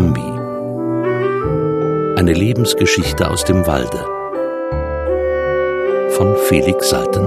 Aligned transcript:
Bambi. 0.00 0.32
Eine 2.18 2.32
Lebensgeschichte 2.32 3.30
aus 3.30 3.44
dem 3.44 3.66
Walde. 3.66 3.98
Von 6.12 6.38
Felix 6.48 6.88
Salten. 6.88 7.26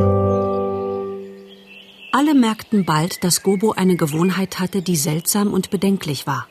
Alle 2.11 2.33
merkten 2.33 2.83
bald, 2.83 3.23
dass 3.23 3.43
Gobo 3.43 3.73
eine 3.73 3.95
Gewohnheit 3.95 4.57
hatte, 4.59 4.81
die 4.81 4.95
seltsam 4.95 5.53
und 5.53 5.69
bedenklich 5.69 6.25
war. 6.25 6.47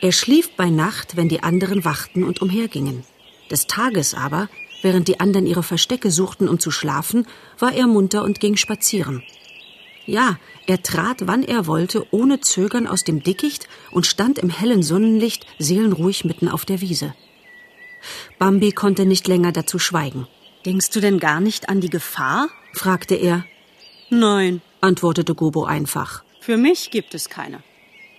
Er 0.00 0.10
schlief 0.10 0.56
bei 0.56 0.70
Nacht, 0.70 1.16
wenn 1.16 1.28
die 1.28 1.44
anderen 1.44 1.84
wachten 1.84 2.24
und 2.24 2.42
umhergingen. 2.42 3.04
Des 3.48 3.68
Tages 3.68 4.14
aber, 4.14 4.48
während 4.82 5.06
die 5.06 5.20
anderen 5.20 5.46
ihre 5.46 5.62
Verstecke 5.62 6.10
suchten, 6.10 6.48
um 6.48 6.58
zu 6.58 6.72
schlafen, 6.72 7.28
war 7.60 7.72
er 7.72 7.86
munter 7.86 8.24
und 8.24 8.40
ging 8.40 8.56
spazieren. 8.56 9.22
Ja, 10.06 10.38
er 10.66 10.82
trat, 10.82 11.26
wann 11.26 11.42
er 11.42 11.66
wollte, 11.66 12.06
ohne 12.10 12.40
Zögern 12.40 12.86
aus 12.86 13.04
dem 13.04 13.22
Dickicht 13.22 13.68
und 13.90 14.06
stand 14.06 14.38
im 14.38 14.50
hellen 14.50 14.82
Sonnenlicht 14.82 15.46
seelenruhig 15.58 16.24
mitten 16.24 16.48
auf 16.48 16.64
der 16.64 16.80
Wiese. 16.80 17.14
Bambi 18.38 18.72
konnte 18.72 19.06
nicht 19.06 19.28
länger 19.28 19.52
dazu 19.52 19.78
schweigen. 19.78 20.26
Denkst 20.66 20.90
du 20.90 21.00
denn 21.00 21.18
gar 21.18 21.40
nicht 21.40 21.68
an 21.68 21.80
die 21.80 21.90
Gefahr? 21.90 22.48
fragte 22.72 23.14
er. 23.14 23.44
Nein, 24.10 24.60
antwortete 24.80 25.34
Gobo 25.34 25.64
einfach. 25.64 26.24
Für 26.40 26.56
mich 26.56 26.90
gibt 26.90 27.14
es 27.14 27.28
keine. 27.28 27.62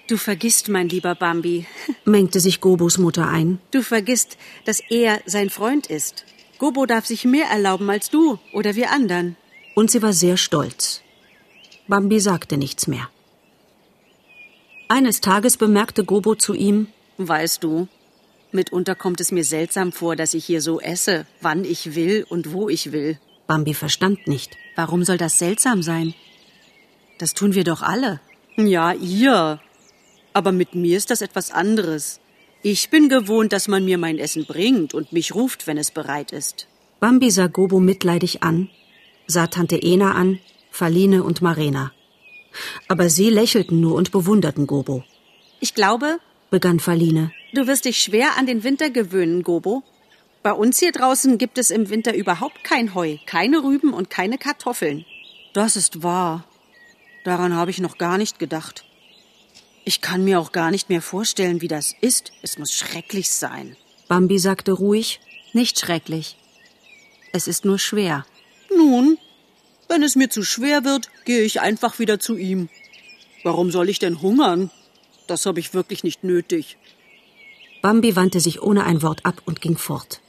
Du 0.08 0.18
vergisst, 0.18 0.70
mein 0.70 0.90
lieber 0.90 1.16
Bambi, 1.16 1.66
mengte 2.06 2.40
sich 2.40 2.62
Gobos 2.62 2.98
Mutter 2.98 3.28
ein. 3.28 3.60
Du 3.72 3.82
vergisst, 3.82 4.38
dass 4.66 4.82
er 4.90 5.22
sein 5.26 5.50
Freund 5.50 5.88
ist. 5.88 6.26
Gobo 6.60 6.86
darf 6.86 7.06
sich 7.06 7.26
mehr 7.26 7.48
erlauben 7.48 7.90
als 7.90 8.10
du 8.10 8.40
oder 8.54 8.76
wir 8.76 8.92
anderen. 8.92 9.36
Und 9.76 9.92
sie 9.92 10.02
war 10.02 10.14
sehr 10.14 10.38
stolz. 10.38 11.03
Bambi 11.88 12.22
sagte 12.22 12.58
nichts 12.58 12.88
mehr. 12.88 13.10
Eines 14.88 15.20
Tages 15.20 15.58
bemerkte 15.58 16.06
Gobo 16.06 16.36
zu 16.36 16.54
ihm 16.54 16.88
Weißt 17.18 17.64
du, 17.64 17.88
mitunter 18.52 18.96
kommt 18.96 19.20
es 19.20 19.32
mir 19.32 19.44
seltsam 19.44 19.92
vor, 19.92 20.16
dass 20.16 20.34
ich 20.34 20.46
hier 20.46 20.62
so 20.62 20.80
esse, 20.80 21.26
wann 21.42 21.64
ich 21.64 21.94
will 21.96 22.26
und 22.28 22.54
wo 22.54 22.70
ich 22.70 22.92
will. 22.92 23.20
Bambi 23.48 23.74
verstand 23.74 24.28
nicht. 24.28 24.58
Warum 24.76 25.04
soll 25.04 25.18
das 25.18 25.38
seltsam 25.38 25.84
sein? 25.84 26.14
Das 27.20 27.34
tun 27.34 27.54
wir 27.54 27.64
doch 27.64 27.82
alle. 27.82 28.20
Ja, 28.56 28.94
ihr. 28.94 29.60
Aber 30.32 30.52
mit 30.52 30.74
mir 30.74 30.98
ist 30.98 31.12
das 31.12 31.22
etwas 31.22 31.52
anderes. 31.52 32.20
Ich 32.64 32.90
bin 32.90 33.10
gewohnt, 33.10 33.52
dass 33.52 33.68
man 33.68 33.84
mir 33.86 33.98
mein 33.98 34.18
Essen 34.18 34.46
bringt 34.46 34.94
und 34.94 35.12
mich 35.12 35.36
ruft, 35.36 35.68
wenn 35.68 35.78
es 35.78 35.92
bereit 35.92 36.32
ist. 36.32 36.68
Bambi 37.00 37.30
sah 37.30 37.48
Gobo 37.48 37.80
mitleidig 37.80 38.42
an, 38.42 38.70
sah 39.28 39.48
Tante 39.48 39.80
Ena 39.82 40.14
an 40.14 40.40
Faline 40.74 41.24
und 41.24 41.44
Marena. 41.44 41.92
Aber 42.88 43.08
sie 43.08 43.30
lächelten 43.30 43.80
nur 43.80 43.94
und 43.94 44.12
bewunderten 44.12 44.66
Gobo. 44.66 45.04
Ich 45.60 45.76
glaube, 45.76 46.18
begann 46.50 46.80
Faline, 46.80 47.32
du 47.54 47.68
wirst 47.68 47.86
dich 47.86 48.00
schwer 48.00 48.38
an 48.38 48.48
den 48.48 48.64
Winter 48.64 48.90
gewöhnen, 48.90 49.44
Gobo. 49.44 49.84
Bei 50.42 50.52
uns 50.52 50.80
hier 50.80 50.92
draußen 50.92 51.38
gibt 51.38 51.60
es 51.60 51.70
im 51.70 51.92
Winter 51.92 52.16
überhaupt 52.16 52.64
kein 52.64 52.96
Heu, 52.96 53.18
keine 53.28 53.64
Rüben 53.64 53.94
und 53.94 54.10
keine 54.10 54.40
Kartoffeln. 54.40 55.06
Das 55.54 55.76
ist 55.76 56.02
wahr. 56.02 56.44
Daran 57.24 57.56
habe 57.56 57.70
ich 57.70 57.78
noch 57.78 58.00
gar 58.00 58.18
nicht 58.18 58.40
gedacht. 58.40 58.84
Ich 59.86 60.02
kann 60.02 60.24
mir 60.24 60.40
auch 60.40 60.52
gar 60.52 60.72
nicht 60.72 60.90
mehr 60.90 61.04
vorstellen, 61.04 61.62
wie 61.62 61.68
das 61.68 61.94
ist. 62.02 62.32
Es 62.42 62.58
muss 62.58 62.74
schrecklich 62.74 63.30
sein. 63.30 63.78
Bambi 64.08 64.40
sagte 64.40 64.72
ruhig, 64.72 65.20
nicht 65.54 65.80
schrecklich. 65.80 66.36
Es 67.32 67.48
ist 67.48 67.64
nur 67.64 67.78
schwer. 67.78 68.26
Nun, 68.76 69.20
wenn 69.94 70.04
es 70.04 70.16
mir 70.16 70.30
zu 70.30 70.44
schwer 70.44 70.84
wird, 70.84 71.10
gehe 71.24 71.44
ich 71.44 71.62
einfach 71.62 72.00
wieder 72.00 72.20
zu 72.20 72.36
ihm. 72.36 72.68
Warum 73.44 73.70
soll 73.70 73.90
ich 73.90 74.00
denn 74.00 74.22
hungern? 74.22 74.72
Das 75.28 75.46
habe 75.46 75.60
ich 75.60 75.76
wirklich 75.76 76.04
nicht 76.04 76.24
nötig. 76.24 76.78
Bambi 77.84 78.16
wandte 78.16 78.40
sich 78.40 78.62
ohne 78.64 78.86
ein 78.86 79.04
Wort 79.04 79.24
ab 79.24 79.44
und 79.46 79.62
ging 79.62 79.78
fort. 79.78 80.20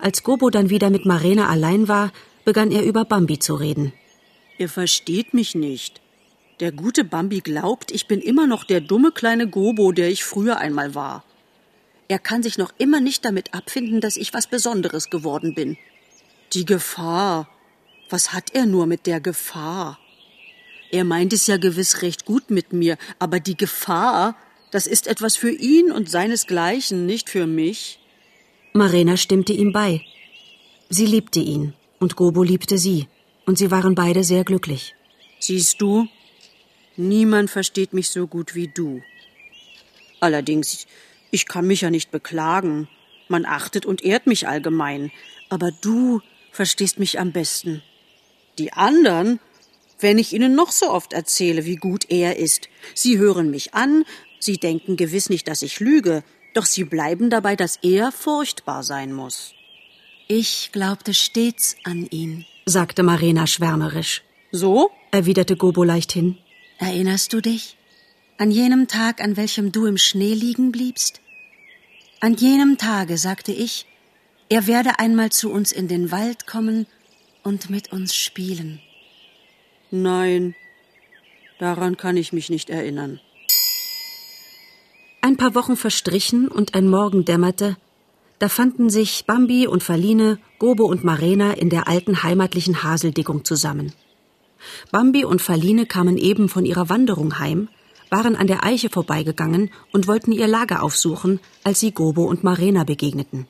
Als 0.00 0.24
Gobo 0.24 0.50
dann 0.50 0.68
wieder 0.68 0.90
mit 0.90 1.06
Marena 1.06 1.48
allein 1.48 1.86
war, 1.86 2.12
begann 2.44 2.72
er 2.72 2.82
über 2.82 3.04
Bambi 3.04 3.38
zu 3.38 3.54
reden. 3.54 3.92
Ihr 4.58 4.68
versteht 4.68 5.32
mich 5.32 5.54
nicht. 5.54 6.00
Der 6.58 6.72
gute 6.72 7.04
Bambi 7.04 7.40
glaubt, 7.40 7.92
ich 7.92 8.08
bin 8.08 8.20
immer 8.20 8.48
noch 8.48 8.64
der 8.64 8.80
dumme 8.80 9.12
kleine 9.12 9.48
Gobo, 9.48 9.92
der 9.92 10.08
ich 10.08 10.24
früher 10.24 10.58
einmal 10.58 10.94
war. 10.96 11.24
Er 12.08 12.18
kann 12.18 12.42
sich 12.42 12.58
noch 12.58 12.72
immer 12.78 13.00
nicht 13.00 13.24
damit 13.24 13.54
abfinden, 13.54 14.00
dass 14.00 14.16
ich 14.16 14.34
was 14.34 14.48
Besonderes 14.48 15.08
geworden 15.08 15.54
bin. 15.54 15.78
Die 16.52 16.64
Gefahr, 16.64 17.48
was 18.12 18.32
hat 18.32 18.54
er 18.54 18.66
nur 18.66 18.86
mit 18.86 19.06
der 19.06 19.20
Gefahr? 19.20 19.98
Er 20.90 21.04
meint 21.04 21.32
es 21.32 21.46
ja 21.46 21.56
gewiss 21.56 22.02
recht 22.02 22.24
gut 22.24 22.50
mit 22.50 22.72
mir, 22.72 22.98
aber 23.18 23.38
die 23.38 23.56
Gefahr, 23.56 24.36
das 24.70 24.86
ist 24.86 25.06
etwas 25.06 25.36
für 25.36 25.50
ihn 25.50 25.92
und 25.92 26.10
seinesgleichen, 26.10 27.06
nicht 27.06 27.30
für 27.30 27.46
mich. 27.46 28.00
Marena 28.72 29.16
stimmte 29.16 29.52
ihm 29.52 29.72
bei. 29.72 30.02
Sie 30.88 31.06
liebte 31.06 31.40
ihn 31.40 31.74
und 32.00 32.16
Gobo 32.16 32.42
liebte 32.42 32.78
sie, 32.78 33.06
und 33.46 33.58
sie 33.58 33.70
waren 33.70 33.94
beide 33.94 34.24
sehr 34.24 34.44
glücklich. 34.44 34.94
Siehst 35.38 35.80
du, 35.80 36.08
niemand 36.96 37.50
versteht 37.50 37.92
mich 37.92 38.10
so 38.10 38.26
gut 38.26 38.54
wie 38.54 38.68
du. 38.68 39.02
Allerdings, 40.20 40.86
ich 41.30 41.46
kann 41.46 41.66
mich 41.66 41.82
ja 41.82 41.90
nicht 41.90 42.10
beklagen. 42.10 42.88
Man 43.28 43.46
achtet 43.46 43.86
und 43.86 44.04
ehrt 44.04 44.26
mich 44.26 44.48
allgemein, 44.48 45.12
aber 45.48 45.70
du 45.70 46.20
verstehst 46.50 46.98
mich 46.98 47.20
am 47.20 47.32
besten. 47.32 47.82
Die 48.58 48.72
anderen, 48.72 49.40
wenn 50.00 50.18
ich 50.18 50.32
ihnen 50.32 50.54
noch 50.54 50.72
so 50.72 50.90
oft 50.90 51.12
erzähle, 51.12 51.64
wie 51.64 51.76
gut 51.76 52.10
er 52.10 52.36
ist, 52.36 52.68
sie 52.94 53.18
hören 53.18 53.50
mich 53.50 53.74
an, 53.74 54.04
sie 54.38 54.56
denken 54.56 54.96
gewiss 54.96 55.30
nicht, 55.30 55.48
dass 55.48 55.62
ich 55.62 55.80
lüge, 55.80 56.22
doch 56.54 56.66
sie 56.66 56.84
bleiben 56.84 57.30
dabei, 57.30 57.56
dass 57.56 57.76
er 57.82 58.12
furchtbar 58.12 58.82
sein 58.82 59.12
muss. 59.12 59.54
Ich 60.28 60.70
glaubte 60.72 61.14
stets 61.14 61.76
an 61.84 62.06
ihn, 62.10 62.44
sagte 62.66 63.02
Marina 63.02 63.46
schwärmerisch. 63.46 64.22
So? 64.52 64.90
erwiderte 65.10 65.56
Gobo 65.56 65.82
leichthin. 65.84 66.38
Erinnerst 66.78 67.32
du 67.32 67.40
dich? 67.40 67.76
An 68.38 68.50
jenem 68.50 68.88
Tag, 68.88 69.20
an 69.20 69.36
welchem 69.36 69.72
du 69.72 69.86
im 69.86 69.98
Schnee 69.98 70.34
liegen 70.34 70.72
bliebst? 70.72 71.20
An 72.20 72.34
jenem 72.34 72.78
Tage 72.78 73.18
sagte 73.18 73.52
ich, 73.52 73.86
er 74.48 74.66
werde 74.66 74.98
einmal 74.98 75.30
zu 75.30 75.50
uns 75.50 75.72
in 75.72 75.88
den 75.88 76.10
Wald 76.10 76.46
kommen 76.46 76.86
und 77.42 77.70
mit 77.70 77.92
uns 77.92 78.14
spielen. 78.14 78.80
Nein, 79.90 80.54
daran 81.58 81.96
kann 81.96 82.16
ich 82.16 82.32
mich 82.32 82.50
nicht 82.50 82.70
erinnern. 82.70 83.20
Ein 85.20 85.36
paar 85.36 85.54
Wochen 85.54 85.76
verstrichen 85.76 86.48
und 86.48 86.74
ein 86.74 86.88
Morgen 86.88 87.24
dämmerte, 87.24 87.76
da 88.40 88.48
fanden 88.48 88.88
sich 88.88 89.26
Bambi 89.26 89.66
und 89.66 89.82
Faline, 89.82 90.38
Gobo 90.58 90.86
und 90.86 91.04
Marena 91.04 91.52
in 91.52 91.68
der 91.68 91.88
alten 91.88 92.22
heimatlichen 92.22 92.82
Haseldickung 92.82 93.44
zusammen. 93.44 93.92
Bambi 94.90 95.26
und 95.26 95.42
Faline 95.42 95.84
kamen 95.84 96.16
eben 96.16 96.48
von 96.48 96.64
ihrer 96.64 96.88
Wanderung 96.88 97.38
heim, 97.38 97.68
waren 98.08 98.36
an 98.36 98.46
der 98.46 98.64
Eiche 98.64 98.88
vorbeigegangen 98.88 99.70
und 99.92 100.08
wollten 100.08 100.32
ihr 100.32 100.48
Lager 100.48 100.82
aufsuchen, 100.82 101.38
als 101.64 101.80
sie 101.80 101.92
Gobo 101.92 102.24
und 102.24 102.42
Marena 102.42 102.84
begegneten. 102.84 103.46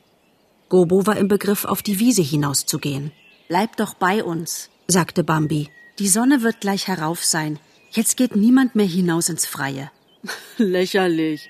Gobo 0.67 1.07
war 1.07 1.15
im 1.15 1.29
Begriff, 1.29 1.63
auf 1.63 1.81
die 1.81 1.99
Wiese 1.99 2.21
hinauszugehen. 2.21 3.13
Bleib 3.51 3.75
doch 3.75 3.95
bei 3.95 4.23
uns, 4.23 4.69
sagte 4.87 5.25
Bambi. 5.25 5.67
Die 5.99 6.07
Sonne 6.07 6.41
wird 6.41 6.61
gleich 6.61 6.87
herauf 6.87 7.25
sein. 7.25 7.59
Jetzt 7.91 8.15
geht 8.15 8.33
niemand 8.33 8.75
mehr 8.75 8.85
hinaus 8.85 9.27
ins 9.27 9.45
Freie. 9.45 9.91
Lächerlich. 10.57 11.49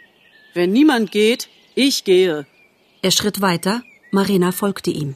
Wenn 0.56 0.72
niemand 0.72 1.12
geht, 1.12 1.48
ich 1.76 2.04
gehe. 2.04 2.48
Er 3.04 3.12
schritt 3.12 3.40
weiter, 3.40 3.84
Marina 4.10 4.52
folgte 4.52 4.90
ihm. 4.90 5.14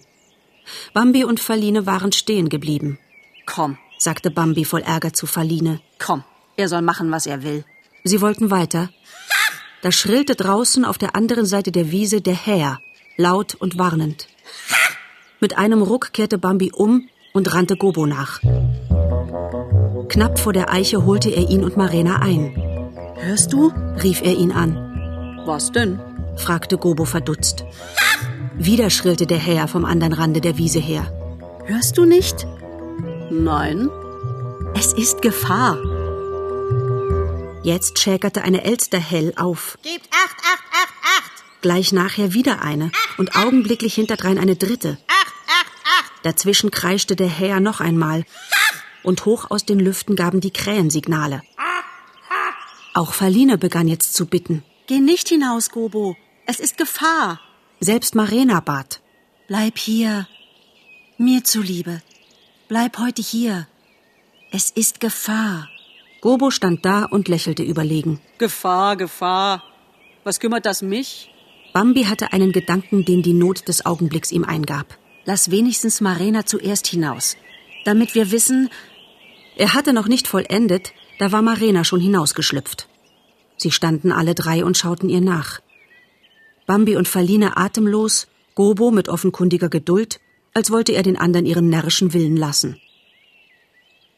Bambi 0.94 1.24
und 1.24 1.40
Faline 1.40 1.88
waren 1.88 2.12
stehen 2.12 2.50
geblieben. 2.50 3.00
Komm, 3.48 3.80
sagte 3.98 4.30
Bambi 4.30 4.64
voll 4.64 4.84
Ärger 4.84 5.12
zu 5.12 5.26
Faline. 5.26 5.82
Komm, 5.98 6.24
er 6.56 6.70
soll 6.70 6.84
machen, 6.84 7.10
was 7.10 7.26
er 7.26 7.42
will. 7.42 7.66
Sie 8.04 8.22
wollten 8.22 8.52
weiter. 8.52 8.92
Da 9.82 9.92
schrillte 9.92 10.36
draußen 10.36 10.86
auf 10.86 11.00
der 11.00 11.16
anderen 11.16 11.48
Seite 11.48 11.72
der 11.72 11.90
Wiese 11.90 12.22
der 12.22 12.36
Häher, 12.36 12.80
laut 13.18 13.56
und 13.56 13.80
warnend. 13.80 14.28
Mit 15.46 15.60
einem 15.60 15.84
Ruck 15.84 16.12
kehrte 16.12 16.40
Bambi 16.40 16.72
um 16.74 17.08
und 17.32 17.54
rannte 17.54 17.78
Gobo 17.78 18.08
nach. 18.08 18.42
Knapp 20.10 20.40
vor 20.40 20.54
der 20.54 20.74
Eiche 20.74 21.06
holte 21.06 21.30
er 21.30 21.52
ihn 21.52 21.64
und 21.64 21.78
Marena 21.78 22.16
ein. 22.16 22.56
Hörst 23.16 23.54
du? 23.54 23.72
rief 24.02 24.24
er 24.24 24.36
ihn 24.36 24.52
an. 24.52 25.44
Was 25.46 25.72
denn? 25.72 26.00
fragte 26.36 26.80
Gobo 26.80 27.06
verdutzt. 27.06 27.64
Wieder 28.56 28.90
schrillte 28.90 29.28
der 29.28 29.38
Herr 29.38 29.68
vom 29.68 29.86
anderen 29.86 30.14
Rande 30.14 30.42
der 30.42 30.58
Wiese 30.58 30.80
her. 30.80 31.14
Hörst 31.66 32.00
du 32.00 32.06
nicht? 32.06 32.48
Nein. 33.30 33.88
Es 34.74 34.94
ist 34.94 35.22
Gefahr. 35.22 35.78
Jetzt 37.62 38.00
schäkerte 38.00 38.42
eine 38.42 38.64
Elster 38.64 38.98
hell 38.98 39.32
auf. 39.36 39.78
Gebt 39.84 40.10
acht, 40.12 40.38
acht, 40.40 40.64
acht, 40.72 40.94
acht. 41.20 41.62
Gleich 41.62 41.92
nachher 41.92 42.34
wieder 42.34 42.64
eine 42.64 42.90
und 43.20 43.36
augenblicklich 43.36 43.94
hinterdrein 43.94 44.40
eine 44.40 44.56
dritte. 44.56 44.98
Dazwischen 46.26 46.72
kreischte 46.72 47.16
der 47.16 47.28
Häher 47.28 47.60
noch 47.60 47.82
einmal. 47.82 48.26
Und 49.04 49.26
hoch 49.26 49.52
aus 49.52 49.64
den 49.64 49.80
Lüften 49.80 50.16
gaben 50.16 50.42
die 50.42 50.50
Krähen 50.50 50.90
Signale. 50.90 51.44
Auch 52.96 53.14
Verline 53.14 53.60
begann 53.60 53.88
jetzt 53.88 54.16
zu 54.16 54.26
bitten. 54.26 54.64
Geh 54.88 55.00
nicht 55.00 55.30
hinaus, 55.30 55.70
Gobo. 55.70 56.16
Es 56.48 56.60
ist 56.60 56.80
Gefahr. 56.80 57.40
Selbst 57.80 58.16
Marena 58.16 58.60
bat. 58.60 59.02
Bleib 59.48 59.78
hier. 59.78 60.28
Mir 61.20 61.44
zuliebe. 61.44 62.02
Bleib 62.70 62.98
heute 62.98 63.22
hier. 63.22 63.68
Es 64.52 64.72
ist 64.72 65.00
Gefahr. 65.00 65.70
Gobo 66.22 66.50
stand 66.50 66.84
da 66.88 67.04
und 67.04 67.28
lächelte 67.28 67.62
überlegen. 67.62 68.20
Gefahr, 68.40 68.96
Gefahr. 68.96 69.62
Was 70.24 70.40
kümmert 70.40 70.66
das 70.66 70.82
mich? 70.82 71.30
Bambi 71.72 72.06
hatte 72.06 72.34
einen 72.34 72.52
Gedanken, 72.52 73.06
den 73.06 73.22
die 73.22 73.34
Not 73.34 73.68
des 73.68 73.86
Augenblicks 73.86 74.32
ihm 74.32 74.44
eingab. 74.44 74.98
Lass 75.26 75.50
wenigstens 75.50 76.02
Marena 76.02 76.46
zuerst 76.46 76.88
hinaus, 76.88 77.36
damit 77.84 78.14
wir 78.16 78.32
wissen. 78.32 78.70
Er 79.58 79.74
hatte 79.74 79.92
noch 79.92 80.08
nicht 80.08 80.28
vollendet, 80.28 80.94
da 81.20 81.32
war 81.32 81.42
Marena 81.42 81.84
schon 81.84 82.00
hinausgeschlüpft. 82.00 82.88
Sie 83.58 83.72
standen 83.72 84.12
alle 84.12 84.36
drei 84.36 84.64
und 84.64 84.78
schauten 84.78 85.10
ihr 85.10 85.22
nach. 85.22 85.62
Bambi 86.68 86.96
und 86.96 87.08
Faline 87.08 87.58
atemlos, 87.58 88.28
Gobo 88.54 88.92
mit 88.92 89.10
offenkundiger 89.10 89.70
Geduld, 89.70 90.20
als 90.54 90.72
wollte 90.72 90.94
er 90.94 91.04
den 91.04 91.18
anderen 91.18 91.46
ihren 91.46 91.70
närrischen 91.70 92.14
Willen 92.14 92.38
lassen. 92.38 92.80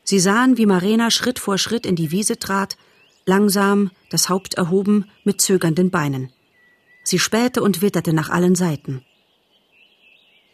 Sie 0.03 0.19
sahen, 0.19 0.57
wie 0.57 0.65
Marena 0.65 1.11
Schritt 1.11 1.39
vor 1.39 1.57
Schritt 1.57 1.85
in 1.85 1.95
die 1.95 2.11
Wiese 2.11 2.37
trat, 2.37 2.77
langsam, 3.25 3.91
das 4.09 4.29
Haupt 4.29 4.53
erhoben, 4.53 5.05
mit 5.23 5.41
zögernden 5.41 5.89
Beinen. 5.89 6.31
Sie 7.03 7.19
spähte 7.19 7.61
und 7.61 7.81
witterte 7.81 8.13
nach 8.13 8.29
allen 8.29 8.55
Seiten. 8.55 9.03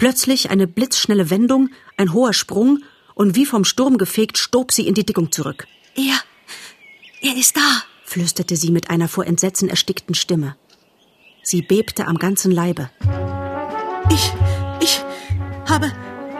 Plötzlich 0.03 0.49
eine 0.49 0.67
blitzschnelle 0.67 1.29
Wendung, 1.29 1.69
ein 1.95 2.11
hoher 2.11 2.33
Sprung, 2.33 2.79
und 3.15 3.37
wie 3.37 3.45
vom 3.45 3.63
Sturm 3.63 3.97
gefegt 3.97 4.37
stob 4.37 4.73
sie 4.73 4.85
in 4.85 4.95
die 4.95 5.05
Dickung 5.05 5.31
zurück. 5.31 5.65
Er, 5.95 6.19
er 7.21 7.37
ist 7.37 7.55
da, 7.55 7.83
flüsterte 8.03 8.57
sie 8.57 8.71
mit 8.71 8.89
einer 8.89 9.07
vor 9.07 9.25
Entsetzen 9.25 9.69
erstickten 9.69 10.13
Stimme. 10.13 10.57
Sie 11.41 11.61
bebte 11.61 12.05
am 12.05 12.17
ganzen 12.17 12.51
Leibe. 12.51 12.89
Ich, 14.11 14.33
ich 14.81 15.01
habe 15.69 15.89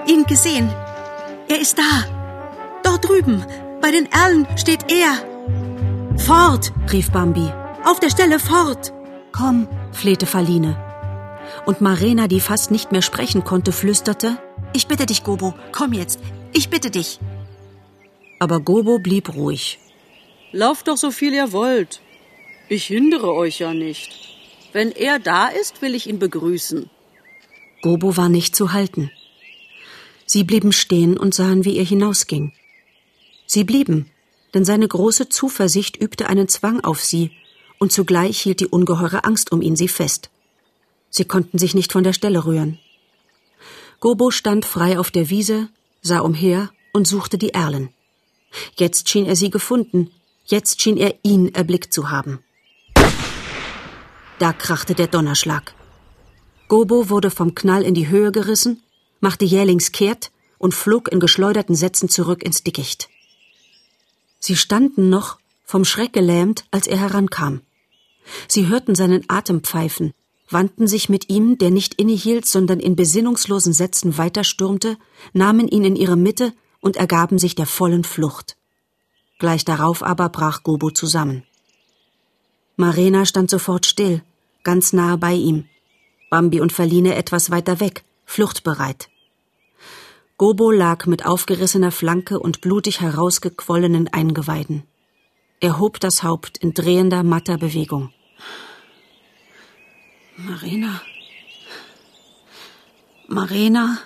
ihn 0.07 0.25
gesehen. 0.25 0.67
Er 1.47 1.61
ist 1.61 1.77
da. 1.77 2.81
Dort 2.83 3.07
drüben, 3.07 3.45
bei 3.81 3.91
den 3.91 4.11
Erlen 4.11 4.45
steht 4.57 4.91
er. 4.91 6.17
Fort, 6.17 6.73
rief 6.91 7.11
Bambi. 7.11 7.49
Auf 7.85 8.01
der 8.01 8.09
Stelle 8.09 8.39
fort. 8.39 8.91
Komm, 9.31 9.69
flehte 9.93 10.25
Faline. 10.25 10.92
Und 11.65 11.81
Marena, 11.81 12.27
die 12.27 12.39
fast 12.39 12.71
nicht 12.71 12.91
mehr 12.91 13.01
sprechen 13.01 13.43
konnte, 13.43 13.71
flüsterte: 13.71 14.37
Ich 14.73 14.87
bitte 14.87 15.05
dich, 15.05 15.23
Gobo, 15.23 15.53
komm 15.71 15.93
jetzt. 15.93 16.19
Ich 16.53 16.69
bitte 16.69 16.91
dich. 16.91 17.19
Aber 18.39 18.59
Gobo 18.59 18.99
blieb 18.99 19.33
ruhig. 19.33 19.79
Lauft 20.51 20.87
doch 20.87 20.97
so 20.97 21.11
viel 21.11 21.33
ihr 21.33 21.51
wollt. 21.51 22.01
Ich 22.69 22.85
hindere 22.85 23.33
euch 23.33 23.59
ja 23.59 23.73
nicht. 23.73 24.11
Wenn 24.71 24.91
er 24.91 25.19
da 25.19 25.47
ist, 25.47 25.81
will 25.81 25.95
ich 25.95 26.07
ihn 26.07 26.19
begrüßen. 26.19 26.89
Gobo 27.81 28.17
war 28.17 28.29
nicht 28.29 28.55
zu 28.55 28.73
halten. 28.73 29.11
Sie 30.25 30.43
blieben 30.43 30.71
stehen 30.71 31.17
und 31.17 31.33
sahen, 31.33 31.65
wie 31.65 31.77
er 31.77 31.83
hinausging. 31.83 32.53
Sie 33.45 33.63
blieben, 33.63 34.09
denn 34.53 34.65
seine 34.65 34.87
große 34.87 35.29
Zuversicht 35.29 36.01
übte 36.01 36.27
einen 36.27 36.47
Zwang 36.47 36.83
auf 36.83 37.01
sie, 37.01 37.31
und 37.79 37.91
zugleich 37.91 38.39
hielt 38.39 38.59
die 38.61 38.67
ungeheure 38.67 39.25
Angst 39.25 39.51
um 39.51 39.61
ihn 39.61 39.75
sie 39.75 39.89
fest. 39.89 40.29
Sie 41.15 41.25
konnten 41.25 41.59
sich 41.59 41.75
nicht 41.75 41.91
von 41.91 42.03
der 42.03 42.13
Stelle 42.13 42.43
rühren. 42.43 42.79
Gobo 43.99 44.31
stand 44.31 44.65
frei 44.65 44.97
auf 44.97 45.11
der 45.11 45.29
Wiese, 45.29 45.69
sah 46.01 46.21
umher 46.21 46.71
und 46.91 47.07
suchte 47.07 47.37
die 47.37 47.53
Erlen. 47.53 47.89
Jetzt 48.77 49.09
schien 49.09 49.27
er 49.27 49.35
sie 49.35 49.51
gefunden, 49.51 50.09
jetzt 50.45 50.81
schien 50.81 50.97
er 50.97 51.13
ihn 51.21 51.53
erblickt 51.53 51.93
zu 51.93 52.09
haben. 52.09 52.43
Da 54.39 54.53
krachte 54.53 54.95
der 54.95 55.05
Donnerschlag. 55.05 55.75
Gobo 56.67 57.11
wurde 57.11 57.29
vom 57.29 57.53
Knall 57.53 57.83
in 57.83 57.93
die 57.93 58.07
Höhe 58.07 58.31
gerissen, 58.31 58.81
machte 59.19 59.45
jählings 59.45 59.91
kehrt 59.91 60.31
und 60.57 60.73
flog 60.73 61.11
in 61.11 61.19
geschleuderten 61.19 61.75
Sätzen 61.75 62.09
zurück 62.09 62.41
ins 62.41 62.63
Dickicht. 62.63 63.07
Sie 64.39 64.55
standen 64.55 65.09
noch, 65.09 65.37
vom 65.63 65.85
Schreck 65.85 66.11
gelähmt, 66.11 66.65
als 66.71 66.87
er 66.87 66.97
herankam. 66.97 67.61
Sie 68.47 68.67
hörten 68.67 68.95
seinen 68.95 69.23
Atem 69.27 69.61
pfeifen, 69.61 70.13
wandten 70.49 70.87
sich 70.87 71.09
mit 71.09 71.29
ihm, 71.29 71.57
der 71.57 71.71
nicht 71.71 71.95
innehielt, 71.95 72.45
sondern 72.45 72.79
in 72.79 72.95
besinnungslosen 72.95 73.73
Sätzen 73.73 74.17
weiterstürmte, 74.17 74.97
nahmen 75.33 75.67
ihn 75.67 75.83
in 75.83 75.95
ihre 75.95 76.17
Mitte 76.17 76.53
und 76.81 76.97
ergaben 76.97 77.39
sich 77.39 77.55
der 77.55 77.65
vollen 77.65 78.03
Flucht. 78.03 78.57
Gleich 79.39 79.65
darauf 79.65 80.03
aber 80.03 80.29
brach 80.29 80.63
Gobo 80.63 80.91
zusammen. 80.91 81.43
Marena 82.75 83.25
stand 83.25 83.49
sofort 83.49 83.85
still, 83.85 84.21
ganz 84.63 84.93
nahe 84.93 85.17
bei 85.17 85.33
ihm, 85.33 85.65
Bambi 86.29 86.59
und 86.61 86.73
Verline 86.73 87.15
etwas 87.15 87.51
weiter 87.51 87.79
weg, 87.79 88.03
fluchtbereit. 88.25 89.09
Gobo 90.37 90.71
lag 90.71 91.05
mit 91.05 91.25
aufgerissener 91.25 91.91
Flanke 91.91 92.39
und 92.39 92.59
blutig 92.61 93.01
herausgequollenen 93.01 94.07
Eingeweiden. 94.07 94.83
Er 95.59 95.79
hob 95.79 95.99
das 95.99 96.23
Haupt 96.23 96.57
in 96.57 96.73
drehender, 96.73 97.21
matter 97.23 97.57
Bewegung. 97.57 98.11
Marina. 100.35 101.01
Marina. 103.27 103.99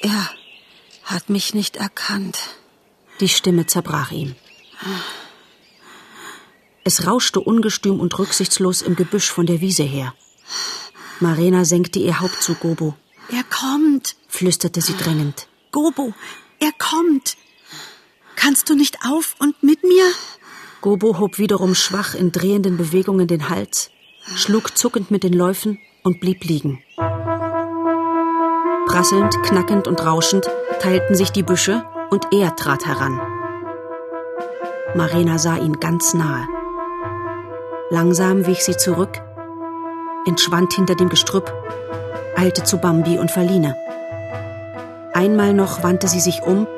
Er 0.00 0.30
hat 1.04 1.28
mich 1.28 1.54
nicht 1.54 1.76
erkannt. 1.76 2.38
Die 3.20 3.28
Stimme 3.28 3.66
zerbrach 3.66 4.10
ihm. 4.10 4.34
Es 6.84 7.06
rauschte 7.06 7.40
ungestüm 7.40 8.00
und 8.00 8.18
rücksichtslos 8.18 8.80
im 8.80 8.96
Gebüsch 8.96 9.30
von 9.30 9.44
der 9.44 9.60
Wiese 9.60 9.82
her. 9.82 10.14
Marina 11.20 11.64
senkte 11.64 11.98
ihr 11.98 12.20
Haupt 12.20 12.42
zu 12.42 12.54
Gobo. 12.54 12.94
Er 13.30 13.44
kommt, 13.44 14.16
flüsterte 14.28 14.80
sie 14.80 14.96
drängend. 14.96 15.46
Gobo, 15.72 16.14
er 16.58 16.72
kommt. 16.78 17.36
Kannst 18.36 18.70
du 18.70 18.74
nicht 18.74 19.04
auf 19.04 19.34
und 19.38 19.62
mit 19.62 19.82
mir? 19.82 20.04
Gobo 20.80 21.18
hob 21.18 21.38
wiederum 21.38 21.74
schwach 21.74 22.14
in 22.14 22.30
drehenden 22.30 22.76
Bewegungen 22.76 23.26
den 23.26 23.48
Hals, 23.48 23.90
schlug 24.36 24.78
zuckend 24.78 25.10
mit 25.10 25.24
den 25.24 25.32
Läufen 25.32 25.78
und 26.04 26.20
blieb 26.20 26.44
liegen. 26.44 26.80
Prasselnd, 28.86 29.42
knackend 29.42 29.88
und 29.88 30.04
rauschend 30.06 30.48
teilten 30.80 31.16
sich 31.16 31.30
die 31.30 31.42
Büsche 31.42 31.84
und 32.10 32.28
er 32.32 32.54
trat 32.54 32.86
heran. 32.86 33.20
Marina 34.94 35.38
sah 35.38 35.56
ihn 35.56 35.80
ganz 35.80 36.14
nahe. 36.14 36.46
Langsam 37.90 38.46
wich 38.46 38.64
sie 38.64 38.76
zurück, 38.76 39.20
entschwand 40.26 40.74
hinter 40.74 40.94
dem 40.94 41.08
Gestrüpp, 41.08 41.52
eilte 42.36 42.62
zu 42.62 42.78
Bambi 42.78 43.18
und 43.18 43.32
Verline. 43.32 43.76
Einmal 45.12 45.54
noch 45.54 45.82
wandte 45.82 46.06
sie 46.06 46.20
sich 46.20 46.42
um, 46.42 46.68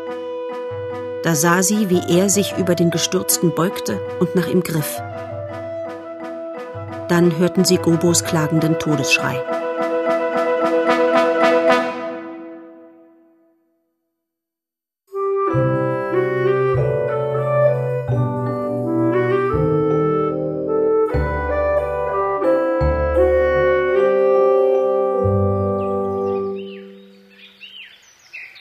da 1.23 1.35
sah 1.35 1.63
sie, 1.63 1.91
wie 1.91 2.03
er 2.09 2.31
sich 2.31 2.57
über 2.57 2.75
den 2.75 2.91
Gestürzten 2.91 3.55
beugte 3.55 4.01
und 4.21 4.35
nach 4.35 4.49
ihm 4.49 4.63
griff. 4.63 5.01
Dann 7.09 7.37
hörten 7.39 7.65
sie 7.65 7.77
Gobos 7.77 8.25
klagenden 8.25 8.79
Todesschrei. 8.79 9.43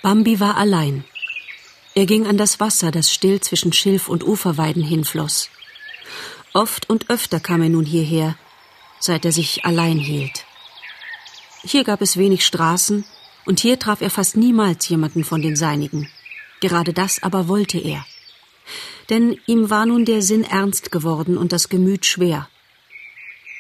Bambi 0.02 0.40
war 0.40 0.58
allein. 0.58 1.04
Er 2.00 2.06
ging 2.06 2.28
an 2.28 2.38
das 2.38 2.62
Wasser, 2.62 2.92
das 2.92 3.12
still 3.12 3.42
zwischen 3.42 3.74
Schilf 3.74 4.08
und 4.08 4.24
Uferweiden 4.24 4.82
hinfloss. 4.82 5.50
Oft 6.54 6.90
und 6.90 7.10
öfter 7.10 7.42
kam 7.42 7.62
er 7.62 7.68
nun 7.68 7.84
hierher, 7.84 8.38
seit 9.02 9.26
er 9.26 9.34
sich 9.34 9.66
allein 9.66 9.98
hielt. 9.98 10.46
Hier 11.62 11.84
gab 11.84 12.02
es 12.02 12.16
wenig 12.16 12.46
Straßen, 12.46 13.04
und 13.46 13.60
hier 13.60 13.80
traf 13.80 14.00
er 14.00 14.10
fast 14.10 14.38
niemals 14.38 14.88
jemanden 14.88 15.26
von 15.26 15.42
den 15.42 15.58
Seinigen. 15.58 16.10
Gerade 16.62 16.94
das 16.94 17.22
aber 17.22 17.50
wollte 17.50 17.78
er. 17.78 18.06
Denn 19.10 19.38
ihm 19.46 19.70
war 19.70 19.86
nun 19.86 20.06
der 20.06 20.22
Sinn 20.22 20.46
ernst 20.46 20.94
geworden 20.94 21.38
und 21.38 21.52
das 21.52 21.68
Gemüt 21.68 22.06
schwer. 22.06 22.48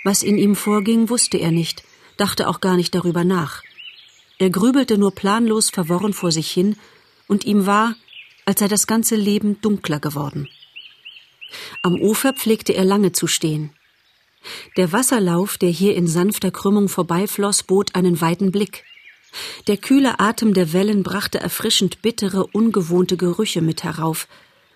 Was 0.05 0.23
in 0.23 0.37
ihm 0.37 0.55
vorging, 0.55 1.09
wusste 1.09 1.39
er 1.39 1.51
nicht, 1.51 1.83
dachte 2.15 2.47
auch 2.47 2.61
gar 2.61 2.77
nicht 2.77 2.95
darüber 2.95 3.25
nach. 3.25 3.63
Er 4.37 4.49
grübelte 4.49 4.97
nur 4.97 5.13
planlos 5.13 5.69
verworren 5.69 6.13
vor 6.13 6.31
sich 6.31 6.49
hin, 6.49 6.77
und 7.27 7.43
ihm 7.43 7.65
war, 7.65 7.95
als 8.49 8.61
sei 8.61 8.67
das 8.67 8.87
ganze 8.87 9.15
Leben 9.15 9.61
dunkler 9.61 9.99
geworden. 9.99 10.49
Am 11.83 12.01
Ufer 12.01 12.33
pflegte 12.33 12.73
er 12.73 12.83
lange 12.83 13.11
zu 13.11 13.27
stehen. 13.27 13.69
Der 14.75 14.91
Wasserlauf, 14.91 15.59
der 15.59 15.69
hier 15.69 15.95
in 15.95 16.07
sanfter 16.07 16.49
Krümmung 16.49 16.89
vorbeifloss, 16.89 17.61
bot 17.61 17.93
einen 17.93 18.21
weiten 18.21 18.51
Blick. 18.51 18.85
Der 19.67 19.77
kühle 19.77 20.19
Atem 20.19 20.55
der 20.55 20.73
Wellen 20.73 21.03
brachte 21.03 21.39
erfrischend 21.39 22.01
bittere, 22.01 22.47
ungewohnte 22.47 23.17
Gerüche 23.17 23.61
mit 23.61 23.83
herauf, 23.83 24.27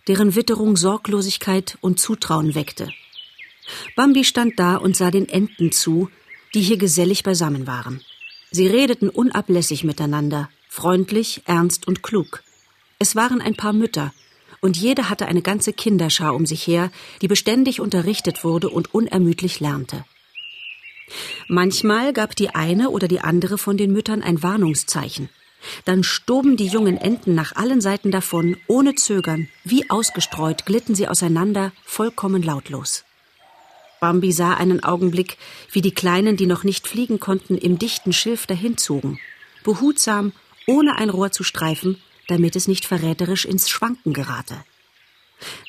deren 0.07 0.35
Witterung 0.35 0.77
Sorglosigkeit 0.77 1.79
und 1.81 1.99
Zutrauen 1.99 2.53
weckte. 2.53 2.89
Bambi 3.95 4.23
stand 4.23 4.59
da 4.59 4.75
und 4.75 4.95
sah 4.95 5.09
den 5.09 5.27
Enten 5.27 5.71
zu, 5.71 6.11
die 6.53 6.61
hier 6.61 6.77
gesellig 6.77 7.23
beisammen 7.23 7.65
waren. 7.65 8.03
Sie 8.51 8.67
redeten 8.67 9.09
unablässig 9.09 9.83
miteinander, 9.83 10.51
freundlich, 10.69 11.41
ernst 11.45 11.87
und 11.87 12.03
klug. 12.03 12.43
Es 13.03 13.17
waren 13.17 13.41
ein 13.41 13.55
paar 13.55 13.74
Mütter, 13.74 14.13
und 14.62 14.77
jede 14.77 15.10
hatte 15.10 15.25
eine 15.25 15.41
ganze 15.41 15.74
Kinderschar 15.74 16.33
um 16.33 16.45
sich 16.45 16.65
her, 16.65 16.89
die 17.22 17.27
beständig 17.27 17.81
unterrichtet 17.81 18.45
wurde 18.45 18.69
und 18.69 18.93
unermüdlich 18.93 19.60
lernte. 19.60 20.05
Manchmal 21.50 22.13
gab 22.13 22.33
die 22.33 22.55
eine 22.55 22.91
oder 22.91 23.10
die 23.10 23.19
andere 23.19 23.57
von 23.57 23.75
den 23.75 23.91
Müttern 23.91 24.24
ein 24.24 24.41
Warnungszeichen. 24.41 25.27
Dann 25.83 26.05
stoben 26.05 26.55
die 26.55 26.67
jungen 26.67 26.95
Enten 26.95 27.36
nach 27.36 27.53
allen 27.57 27.81
Seiten 27.81 28.10
davon, 28.10 28.55
ohne 28.67 28.95
Zögern, 28.95 29.50
wie 29.65 29.89
ausgestreut 29.89 30.65
glitten 30.65 30.95
sie 30.95 31.10
auseinander, 31.10 31.74
vollkommen 31.83 32.41
lautlos. 32.41 33.03
Bambi 34.00 34.31
sah 34.31 34.53
einen 34.53 34.81
Augenblick, 34.81 35.38
wie 35.74 35.81
die 35.81 35.93
Kleinen, 35.93 36.38
die 36.38 36.48
noch 36.48 36.63
nicht 36.63 36.88
fliegen 36.88 37.19
konnten, 37.19 37.57
im 37.57 37.77
dichten 37.77 38.13
Schilf 38.13 38.48
dahinzogen, 38.48 39.19
behutsam, 39.65 40.31
ohne 40.67 40.95
ein 40.95 41.10
Rohr 41.10 41.33
zu 41.33 41.43
streifen, 41.43 42.01
damit 42.27 42.55
es 42.55 42.67
nicht 42.67 42.85
verräterisch 42.85 43.45
ins 43.45 43.69
Schwanken 43.69 44.13
gerate. 44.13 44.63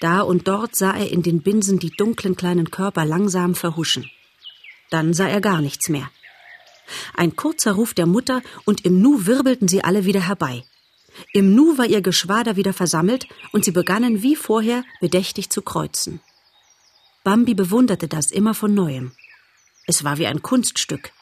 Da 0.00 0.20
und 0.20 0.46
dort 0.48 0.76
sah 0.76 0.92
er 0.92 1.10
in 1.10 1.22
den 1.22 1.42
Binsen 1.42 1.78
die 1.78 1.90
dunklen 1.90 2.36
kleinen 2.36 2.70
Körper 2.70 3.04
langsam 3.04 3.54
verhuschen. 3.54 4.10
Dann 4.90 5.14
sah 5.14 5.28
er 5.28 5.40
gar 5.40 5.60
nichts 5.60 5.88
mehr. 5.88 6.10
Ein 7.14 7.34
kurzer 7.34 7.72
Ruf 7.72 7.94
der 7.94 8.06
Mutter, 8.06 8.42
und 8.64 8.84
im 8.84 9.00
Nu 9.00 9.26
wirbelten 9.26 9.68
sie 9.68 9.82
alle 9.82 10.04
wieder 10.04 10.20
herbei. 10.20 10.64
Im 11.32 11.54
Nu 11.54 11.78
war 11.78 11.86
ihr 11.86 12.02
Geschwader 12.02 12.56
wieder 12.56 12.72
versammelt, 12.72 13.26
und 13.52 13.64
sie 13.64 13.70
begannen 13.70 14.22
wie 14.22 14.36
vorher 14.36 14.84
bedächtig 15.00 15.50
zu 15.50 15.62
kreuzen. 15.62 16.20
Bambi 17.22 17.54
bewunderte 17.54 18.06
das 18.06 18.30
immer 18.30 18.54
von 18.54 18.74
neuem. 18.74 19.12
Es 19.86 20.04
war 20.04 20.18
wie 20.18 20.26
ein 20.26 20.42
Kunststück. 20.42 21.12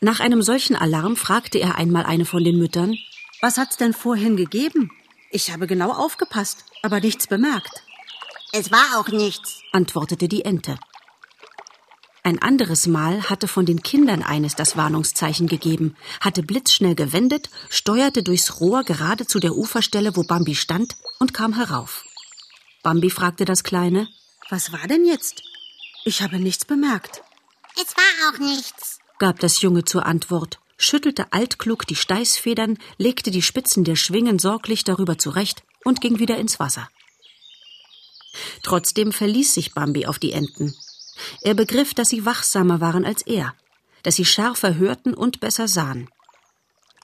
Nach 0.00 0.20
einem 0.20 0.42
solchen 0.42 0.76
Alarm 0.76 1.16
fragte 1.16 1.58
er 1.58 1.76
einmal 1.76 2.04
eine 2.04 2.24
von 2.24 2.44
den 2.44 2.58
Müttern, 2.58 2.96
Was 3.40 3.58
hat's 3.58 3.76
denn 3.76 3.92
vorhin 3.92 4.36
gegeben? 4.36 4.90
Ich 5.30 5.52
habe 5.52 5.66
genau 5.66 5.92
aufgepasst, 5.92 6.64
aber 6.82 7.00
nichts 7.00 7.26
bemerkt. 7.26 7.82
Es 8.52 8.70
war 8.70 8.98
auch 8.98 9.08
nichts, 9.08 9.60
antwortete 9.72 10.28
die 10.28 10.44
Ente. 10.44 10.78
Ein 12.22 12.42
anderes 12.42 12.88
Mal 12.88 13.30
hatte 13.30 13.46
von 13.46 13.66
den 13.66 13.82
Kindern 13.82 14.22
eines 14.22 14.56
das 14.56 14.76
Warnungszeichen 14.76 15.46
gegeben, 15.46 15.94
hatte 16.20 16.42
blitzschnell 16.42 16.96
gewendet, 16.96 17.50
steuerte 17.68 18.24
durchs 18.24 18.60
Rohr 18.60 18.82
gerade 18.82 19.26
zu 19.26 19.38
der 19.38 19.54
Uferstelle, 19.54 20.16
wo 20.16 20.24
Bambi 20.24 20.56
stand, 20.56 20.96
und 21.20 21.34
kam 21.34 21.52
herauf. 21.54 22.04
Bambi 22.82 23.10
fragte 23.10 23.44
das 23.44 23.62
Kleine, 23.62 24.08
was 24.48 24.72
war 24.72 24.88
denn 24.88 25.04
jetzt? 25.04 25.42
Ich 26.04 26.22
habe 26.22 26.38
nichts 26.38 26.64
bemerkt. 26.64 27.22
Es 27.76 27.96
war 27.96 28.34
auch 28.34 28.38
nichts, 28.38 28.98
gab 29.18 29.38
das 29.38 29.60
Junge 29.60 29.84
zur 29.84 30.06
Antwort, 30.06 30.58
schüttelte 30.76 31.32
altklug 31.32 31.86
die 31.86 31.96
Steißfedern, 31.96 32.78
legte 32.98 33.30
die 33.30 33.42
Spitzen 33.42 33.84
der 33.84 33.96
Schwingen 33.96 34.38
sorglich 34.38 34.84
darüber 34.84 35.18
zurecht 35.18 35.62
und 35.84 36.00
ging 36.00 36.18
wieder 36.18 36.36
ins 36.36 36.60
Wasser. 36.60 36.88
Trotzdem 38.62 39.12
verließ 39.12 39.54
sich 39.54 39.72
Bambi 39.72 40.06
auf 40.06 40.18
die 40.18 40.32
Enten. 40.32 40.74
Er 41.42 41.54
begriff, 41.54 41.94
dass 41.94 42.10
sie 42.10 42.26
wachsamer 42.26 42.80
waren 42.80 43.04
als 43.04 43.22
er, 43.22 43.54
dass 44.02 44.16
sie 44.16 44.24
schärfer 44.24 44.76
hörten 44.76 45.14
und 45.14 45.40
besser 45.40 45.68
sahen. 45.68 46.10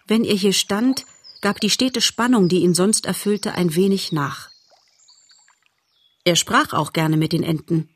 Wenn 0.06 0.24
er 0.24 0.34
hier 0.34 0.52
stand, 0.52 1.06
gab 1.40 1.60
die 1.60 1.70
stete 1.70 2.00
Spannung, 2.00 2.48
die 2.48 2.60
ihn 2.60 2.74
sonst 2.74 3.06
erfüllte, 3.06 3.54
ein 3.54 3.74
wenig 3.74 4.12
nach. 4.12 4.50
Er 6.24 6.36
sprach 6.36 6.72
auch 6.72 6.92
gerne 6.92 7.16
mit 7.16 7.32
den 7.32 7.42
Enten. 7.42 7.88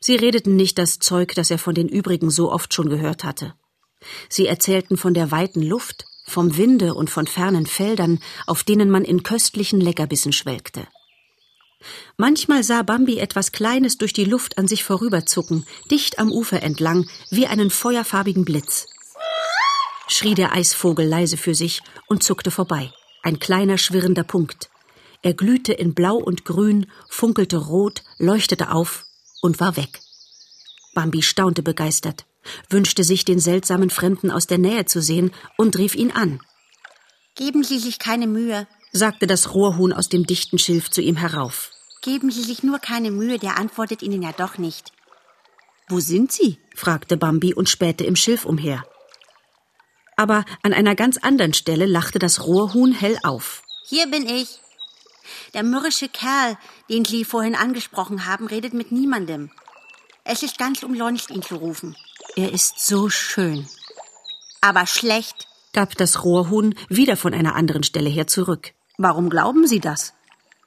Sie 0.00 0.16
redeten 0.16 0.56
nicht 0.56 0.76
das 0.76 0.98
Zeug, 0.98 1.34
das 1.34 1.50
er 1.50 1.58
von 1.58 1.74
den 1.74 1.88
übrigen 1.88 2.30
so 2.30 2.52
oft 2.52 2.74
schon 2.74 2.90
gehört 2.90 3.24
hatte. 3.24 3.54
Sie 4.28 4.46
erzählten 4.46 4.96
von 4.96 5.14
der 5.14 5.30
weiten 5.30 5.62
Luft, 5.62 6.06
vom 6.26 6.56
Winde 6.56 6.94
und 6.94 7.10
von 7.10 7.26
fernen 7.26 7.66
Feldern, 7.66 8.20
auf 8.46 8.64
denen 8.64 8.90
man 8.90 9.04
in 9.04 9.22
köstlichen 9.22 9.80
Leckerbissen 9.80 10.32
schwelgte. 10.32 10.86
Manchmal 12.16 12.62
sah 12.62 12.82
Bambi 12.82 13.18
etwas 13.18 13.52
Kleines 13.52 13.98
durch 13.98 14.12
die 14.12 14.24
Luft 14.24 14.56
an 14.56 14.66
sich 14.66 14.84
vorüberzucken, 14.84 15.66
dicht 15.90 16.18
am 16.18 16.32
Ufer 16.32 16.62
entlang, 16.62 17.08
wie 17.30 17.46
einen 17.46 17.70
feuerfarbigen 17.70 18.44
Blitz. 18.44 18.86
Schrie 20.08 20.34
der 20.34 20.52
Eisvogel 20.52 21.06
leise 21.06 21.36
für 21.36 21.54
sich 21.54 21.82
und 22.08 22.22
zuckte 22.22 22.50
vorbei. 22.50 22.92
Ein 23.22 23.38
kleiner 23.38 23.78
schwirrender 23.78 24.24
Punkt. 24.24 24.70
Er 25.22 25.34
glühte 25.34 25.72
in 25.72 25.94
Blau 25.94 26.16
und 26.16 26.44
Grün, 26.44 26.86
funkelte 27.08 27.56
rot, 27.56 28.02
leuchtete 28.18 28.70
auf 28.70 29.06
und 29.40 29.60
war 29.60 29.76
weg. 29.76 30.00
Bambi 30.94 31.22
staunte 31.22 31.62
begeistert, 31.62 32.26
wünschte 32.68 33.04
sich 33.04 33.24
den 33.24 33.38
seltsamen 33.38 33.90
Fremden 33.90 34.30
aus 34.30 34.46
der 34.46 34.58
Nähe 34.58 34.84
zu 34.86 35.00
sehen 35.00 35.32
und 35.56 35.78
rief 35.78 35.94
ihn 35.94 36.10
an. 36.10 36.40
Geben 37.34 37.64
Sie 37.64 37.78
sich 37.78 37.98
keine 37.98 38.26
Mühe, 38.26 38.66
sagte 38.92 39.26
das 39.26 39.54
Rohrhuhn 39.54 39.92
aus 39.92 40.08
dem 40.08 40.24
dichten 40.24 40.58
Schilf 40.58 40.90
zu 40.90 41.00
ihm 41.00 41.16
herauf. 41.16 41.70
Geben 42.02 42.30
Sie 42.30 42.42
sich 42.42 42.62
nur 42.62 42.78
keine 42.78 43.10
Mühe, 43.10 43.38
der 43.38 43.58
antwortet 43.58 44.02
Ihnen 44.02 44.22
ja 44.22 44.32
doch 44.32 44.58
nicht. 44.58 44.92
Wo 45.88 46.00
sind 46.00 46.32
Sie? 46.32 46.58
fragte 46.74 47.16
Bambi 47.16 47.54
und 47.54 47.68
spähte 47.68 48.04
im 48.04 48.16
Schilf 48.16 48.44
umher. 48.44 48.84
Aber 50.16 50.44
an 50.62 50.72
einer 50.72 50.94
ganz 50.94 51.16
anderen 51.18 51.54
Stelle 51.54 51.86
lachte 51.86 52.18
das 52.18 52.46
Rohrhuhn 52.46 52.92
hell 52.92 53.18
auf. 53.22 53.62
Hier 53.86 54.06
bin 54.06 54.28
ich. 54.28 54.60
Der 55.54 55.62
mürrische 55.62 56.08
Kerl, 56.08 56.56
den 56.88 57.04
Sie 57.04 57.24
vorhin 57.24 57.54
angesprochen 57.54 58.26
haben, 58.26 58.46
redet 58.46 58.74
mit 58.74 58.92
niemandem. 58.92 59.50
Es 60.24 60.42
ist 60.42 60.58
ganz 60.58 60.82
umsonst, 60.82 61.30
ihn 61.30 61.42
zu 61.42 61.56
rufen. 61.56 61.96
Er 62.36 62.52
ist 62.52 62.84
so 62.84 63.08
schön. 63.10 63.68
Aber 64.60 64.86
schlecht, 64.86 65.46
gab 65.72 65.96
das 65.96 66.24
Rohrhuhn 66.24 66.74
wieder 66.88 67.16
von 67.16 67.32
einer 67.32 67.54
anderen 67.54 67.84
Stelle 67.84 68.10
her 68.10 68.26
zurück. 68.26 68.72
Warum 68.98 69.30
glauben 69.30 69.68
Sie 69.68 69.78
das? 69.78 70.14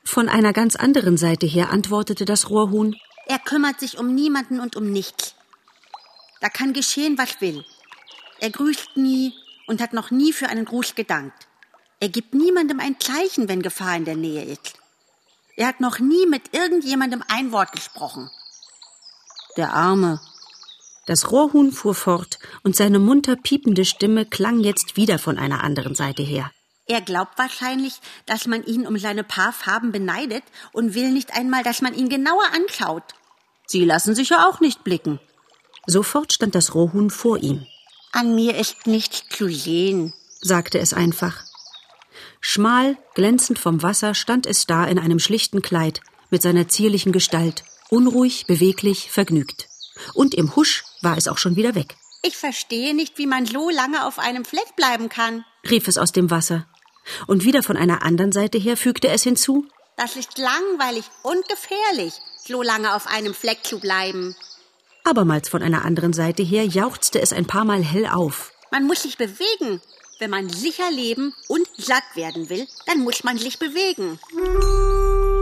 Von 0.05 0.29
einer 0.29 0.53
ganz 0.53 0.77
anderen 0.77 1.17
Seite 1.17 1.45
her 1.45 1.69
antwortete 1.69 2.23
das 2.23 2.49
Rohrhuhn. 2.49 2.95
Er 3.25 3.39
kümmert 3.39 3.81
sich 3.81 3.97
um 3.97 4.15
niemanden 4.15 4.61
und 4.61 4.77
um 4.77 4.91
nichts. 4.91 5.35
Da 6.39 6.47
kann 6.47 6.71
geschehen, 6.71 7.17
was 7.17 7.41
will. 7.41 7.65
Er 8.39 8.51
grüßt 8.51 8.95
nie 8.95 9.33
und 9.67 9.81
hat 9.81 9.91
noch 9.91 10.09
nie 10.09 10.31
für 10.31 10.47
einen 10.47 10.63
Gruß 10.63 10.95
gedankt. 10.95 11.47
Er 11.99 12.07
gibt 12.07 12.33
niemandem 12.33 12.79
ein 12.79 12.97
Zeichen, 12.99 13.49
wenn 13.49 13.61
Gefahr 13.61 13.97
in 13.97 14.05
der 14.05 14.15
Nähe 14.15 14.45
ist. 14.45 14.75
Er 15.57 15.67
hat 15.67 15.81
noch 15.81 15.99
nie 15.99 16.27
mit 16.27 16.53
irgendjemandem 16.53 17.23
ein 17.27 17.51
Wort 17.51 17.73
gesprochen. 17.73 18.29
Der 19.57 19.73
Arme. 19.73 20.21
Das 21.07 21.31
Rohrhuhn 21.31 21.71
fuhr 21.71 21.95
fort, 21.95 22.37
und 22.63 22.75
seine 22.75 22.99
munter 22.99 23.37
piepende 23.37 23.85
Stimme 23.85 24.25
klang 24.25 24.59
jetzt 24.59 24.97
wieder 24.97 25.17
von 25.17 25.39
einer 25.39 25.63
anderen 25.63 25.95
Seite 25.95 26.21
her. 26.21 26.51
Er 26.85 27.01
glaubt 27.01 27.37
wahrscheinlich, 27.37 27.99
dass 28.25 28.45
man 28.45 28.63
ihn 28.65 28.85
um 28.85 28.97
seine 28.97 29.23
paar 29.23 29.53
Farben 29.53 29.93
beneidet 29.93 30.43
und 30.73 30.95
will 30.95 31.11
nicht 31.11 31.33
einmal, 31.33 31.63
dass 31.63 31.81
man 31.81 31.93
ihn 31.93 32.09
genauer 32.09 32.43
anschaut. 32.53 33.03
Sie 33.65 33.85
lassen 33.85 34.15
sich 34.15 34.29
ja 34.29 34.47
auch 34.47 34.59
nicht 34.59 34.83
blicken. 34.83 35.19
Sofort 35.85 36.33
stand 36.33 36.55
das 36.55 36.75
Rohrhuhn 36.75 37.09
vor 37.09 37.37
ihm. 37.37 37.65
An 38.11 38.35
mir 38.35 38.57
ist 38.57 38.85
nichts 38.85 39.23
zu 39.29 39.47
sehen, 39.47 40.13
sagte 40.41 40.79
es 40.79 40.93
einfach. 40.93 41.43
Schmal, 42.41 42.97
glänzend 43.15 43.59
vom 43.59 43.81
Wasser 43.81 44.13
stand 44.13 44.45
es 44.45 44.67
da 44.67 44.83
in 44.85 44.99
einem 44.99 45.19
schlichten 45.19 45.61
Kleid, 45.61 46.01
mit 46.29 46.41
seiner 46.41 46.67
zierlichen 46.67 47.13
Gestalt, 47.13 47.63
unruhig, 47.89 48.45
beweglich, 48.45 49.09
vergnügt. 49.09 49.69
Und 50.13 50.35
im 50.35 50.55
Husch 50.55 50.83
war 51.01 51.17
es 51.17 51.27
auch 51.27 51.37
schon 51.37 51.55
wieder 51.55 51.75
weg. 51.75 51.95
Ich 52.23 52.35
verstehe 52.35 52.95
nicht, 52.95 53.17
wie 53.17 53.27
man 53.27 53.45
so 53.45 53.69
lange 53.69 54.05
auf 54.05 54.19
einem 54.19 54.43
Fleck 54.43 54.75
bleiben 54.75 55.09
kann, 55.09 55.45
rief 55.69 55.87
es 55.87 55.97
aus 55.97 56.11
dem 56.11 56.31
Wasser. 56.31 56.67
Und 57.25 57.45
wieder 57.45 57.63
von 57.63 57.77
einer 57.77 58.03
anderen 58.03 58.31
Seite 58.31 58.57
her 58.57 58.75
fügte 58.75 59.07
es 59.09 59.23
hinzu. 59.23 59.65
Das 59.95 60.15
ist 60.15 60.37
langweilig 60.37 61.05
und 61.23 61.47
gefährlich, 61.47 62.13
so 62.45 62.61
lange 62.61 62.93
auf 62.93 63.07
einem 63.07 63.33
Fleck 63.33 63.63
zu 63.63 63.79
bleiben. 63.79 64.35
Abermals 65.03 65.47
von 65.47 65.63
einer 65.63 65.85
anderen 65.85 66.13
Seite 66.13 66.43
her 66.43 66.65
jauchzte 66.65 67.21
es 67.21 67.31
ein 67.31 67.45
paar 67.45 67.65
Mal 67.65 67.81
hell 67.81 68.07
auf. 68.07 68.51
Man 68.71 68.85
muss 68.85 69.03
sich 69.03 69.17
bewegen, 69.17 69.81
wenn 70.19 70.29
man 70.29 70.49
sicher 70.49 70.91
leben 70.91 71.33
und 71.47 71.67
satt 71.77 72.03
werden 72.15 72.49
will, 72.49 72.67
dann 72.87 72.99
muss 72.99 73.23
man 73.23 73.37
sich 73.37 73.59
bewegen. 73.59 74.19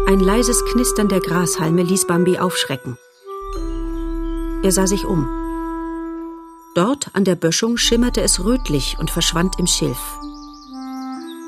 Ein 0.08 0.20
leises 0.20 0.64
Knistern 0.66 1.08
der 1.08 1.20
Grashalme 1.20 1.82
ließ 1.82 2.06
Bambi 2.06 2.38
aufschrecken. 2.38 2.98
Er 4.64 4.72
sah 4.72 4.86
sich 4.86 5.06
um. 5.06 5.45
Dort 6.76 7.12
an 7.14 7.24
der 7.24 7.36
Böschung 7.36 7.78
schimmerte 7.78 8.22
es 8.22 8.44
rötlich 8.44 8.98
und 9.00 9.10
verschwand 9.10 9.58
im 9.60 9.66
Schilf. 9.66 10.20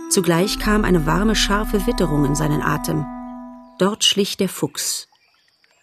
Zugleich 0.10 0.58
kam 0.58 0.86
eine 0.86 1.06
warme, 1.06 1.36
scharfe 1.36 1.86
Witterung 1.86 2.24
in 2.24 2.34
seinen 2.34 2.62
Atem. 2.62 3.06
Dort 3.78 4.06
schlich 4.06 4.38
der 4.38 4.48
Fuchs. 4.48 5.10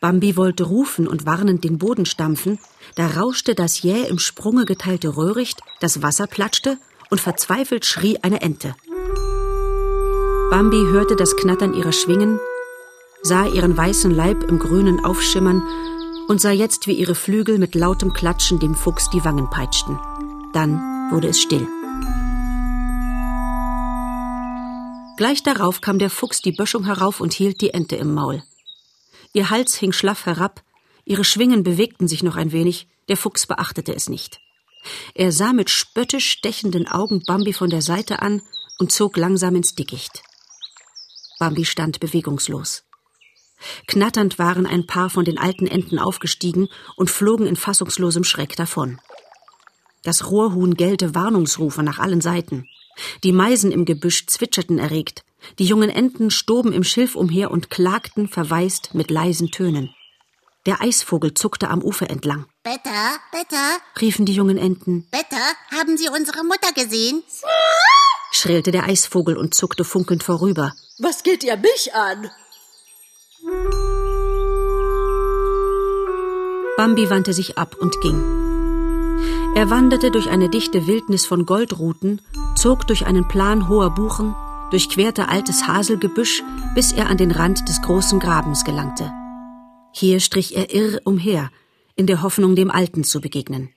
Bambi 0.01 0.39
wollte 0.39 0.65
rufen 0.65 1.07
und 1.07 1.27
warnend 1.27 1.63
den 1.63 1.77
Boden 1.77 2.07
stampfen, 2.07 2.59
da 2.95 3.07
rauschte 3.07 3.55
das 3.55 3.83
jäh 3.83 4.09
im 4.09 4.19
Sprunge 4.19 4.65
geteilte 4.65 5.15
Röhricht, 5.15 5.61
das 5.81 6.01
Wasser 6.01 6.27
platschte 6.27 6.79
und 7.11 7.21
verzweifelt 7.21 7.85
schrie 7.85 8.19
eine 8.23 8.41
Ente. 8.41 8.75
Bambi 10.51 10.87
hörte 10.91 11.17
das 11.17 11.37
Knattern 11.37 11.75
ihrer 11.75 11.93
Schwingen, 11.93 12.41
sah 13.21 13.45
ihren 13.45 13.77
weißen 13.77 14.11
Leib 14.11 14.43
im 14.45 14.59
Grünen 14.59 15.05
aufschimmern 15.05 15.63
und 16.28 16.40
sah 16.40 16.52
jetzt, 16.52 16.87
wie 16.87 16.95
ihre 16.95 17.14
Flügel 17.14 17.59
mit 17.59 17.75
lautem 17.75 18.12
Klatschen 18.12 18.59
dem 18.59 18.75
Fuchs 18.75 19.11
die 19.11 19.25
Wangen 19.25 19.50
peitschten. 19.50 19.99
Dann 20.52 20.78
wurde 21.11 21.28
es 21.28 21.40
still. 21.40 21.66
Gleich 25.16 25.43
darauf 25.43 25.81
kam 25.81 25.99
der 25.99 26.11
Fuchs 26.11 26.40
die 26.40 26.52
Böschung 26.52 26.85
herauf 26.85 27.21
und 27.21 27.33
hielt 27.33 27.61
die 27.61 27.71
Ente 27.71 27.97
im 27.97 28.14
Maul. 28.14 28.43
Ihr 29.33 29.50
Hals 29.50 29.76
hing 29.76 29.93
schlaff 29.93 30.26
herab, 30.26 30.62
ihre 31.04 31.25
Schwingen 31.25 31.62
bewegten 31.62 32.09
sich 32.09 32.23
noch 32.23 32.37
ein 32.37 32.52
wenig, 32.52 32.88
der 33.09 33.16
Fuchs 33.16 33.47
beachtete 33.47 33.95
es 33.95 34.09
nicht. 34.09 34.40
Er 35.14 35.33
sah 35.33 35.52
mit 35.52 35.71
spöttisch 35.71 36.31
stechenden 36.31 36.88
Augen 36.88 37.23
Bambi 37.25 37.52
von 37.52 37.71
der 37.71 37.83
Seite 37.83 38.23
an 38.23 38.43
und 38.78 38.93
zog 38.93 39.16
langsam 39.16 39.54
ins 39.57 39.75
Dickicht. 39.75 40.23
Bambi 41.38 41.64
stand 41.64 42.00
bewegungslos. 42.00 42.84
Knatternd 43.87 44.38
waren 44.38 44.66
ein 44.66 44.87
paar 44.87 45.11
von 45.11 45.25
den 45.25 45.38
alten 45.38 45.66
Enten 45.66 45.99
aufgestiegen 45.99 46.68
und 46.97 47.11
flogen 47.11 47.47
in 47.47 47.56
fassungslosem 47.56 48.25
Schreck 48.25 48.56
davon. 48.56 49.00
Das 50.02 50.30
Rohrhuhn 50.30 50.75
gellte 50.75 51.14
Warnungsrufe 51.14 51.83
nach 51.83 51.99
allen 51.99 52.21
Seiten. 52.21 52.68
Die 53.25 53.33
Meisen 53.33 53.73
im 53.73 53.85
Gebüsch 53.85 54.26
zwitscherten 54.26 54.78
erregt. 54.78 55.25
Die 55.59 55.64
jungen 55.64 55.90
Enten 55.90 56.30
stoben 56.30 56.73
im 56.73 56.85
Schilf 56.85 57.16
umher 57.16 57.50
und 57.50 57.71
klagten 57.71 58.28
verwaist 58.28 58.94
mit 58.94 59.11
leisen 59.11 59.50
Tönen. 59.50 59.94
Der 60.66 60.80
Eisvogel 60.80 61.35
zuckte 61.35 61.68
am 61.68 61.83
Ufer 61.83 62.09
entlang. 62.09 62.47
Better, 62.62 63.18
Better, 63.33 63.78
riefen 64.00 64.25
die 64.25 64.35
jungen 64.35 64.56
Enten. 64.56 65.06
Better, 65.11 65.44
haben 65.78 65.99
Sie 65.99 66.09
unsere 66.09 66.42
Mutter 66.44 66.73
gesehen? 66.73 67.23
schrillte 68.33 68.73
der 68.73 68.85
Eisvogel 68.85 69.37
und 69.37 69.54
zuckte 69.54 69.85
funkelnd 69.85 70.23
vorüber. 70.23 70.73
Was 70.99 71.23
geht 71.23 71.44
ihr 71.44 71.56
mich 71.56 71.94
an? 71.94 72.30
Bambi 76.77 77.11
wandte 77.11 77.35
sich 77.35 77.59
ab 77.59 77.77
und 77.79 78.01
ging. 78.01 78.23
Er 79.55 79.69
wanderte 79.69 80.11
durch 80.11 80.31
eine 80.31 80.49
dichte 80.49 80.87
Wildnis 80.87 81.27
von 81.27 81.45
Goldruten, 81.45 82.23
zog 82.57 82.87
durch 82.87 83.05
einen 83.05 83.29
Plan 83.29 83.69
hoher 83.69 83.91
Buchen, 83.91 84.35
durchquerte 84.71 85.29
altes 85.29 85.69
Haselgebüsch, 85.69 86.43
bis 86.75 86.93
er 86.93 87.11
an 87.11 87.19
den 87.19 87.31
Rand 87.31 87.69
des 87.69 87.83
großen 87.83 88.19
Grabens 88.19 88.65
gelangte. 88.65 89.13
Hier 89.93 90.21
strich 90.21 90.57
er 90.57 90.75
irr 90.75 91.01
umher, 91.05 91.51
in 91.97 92.07
der 92.07 92.23
Hoffnung, 92.23 92.57
dem 92.57 92.71
Alten 92.71 93.05
zu 93.05 93.21
begegnen. 93.21 93.69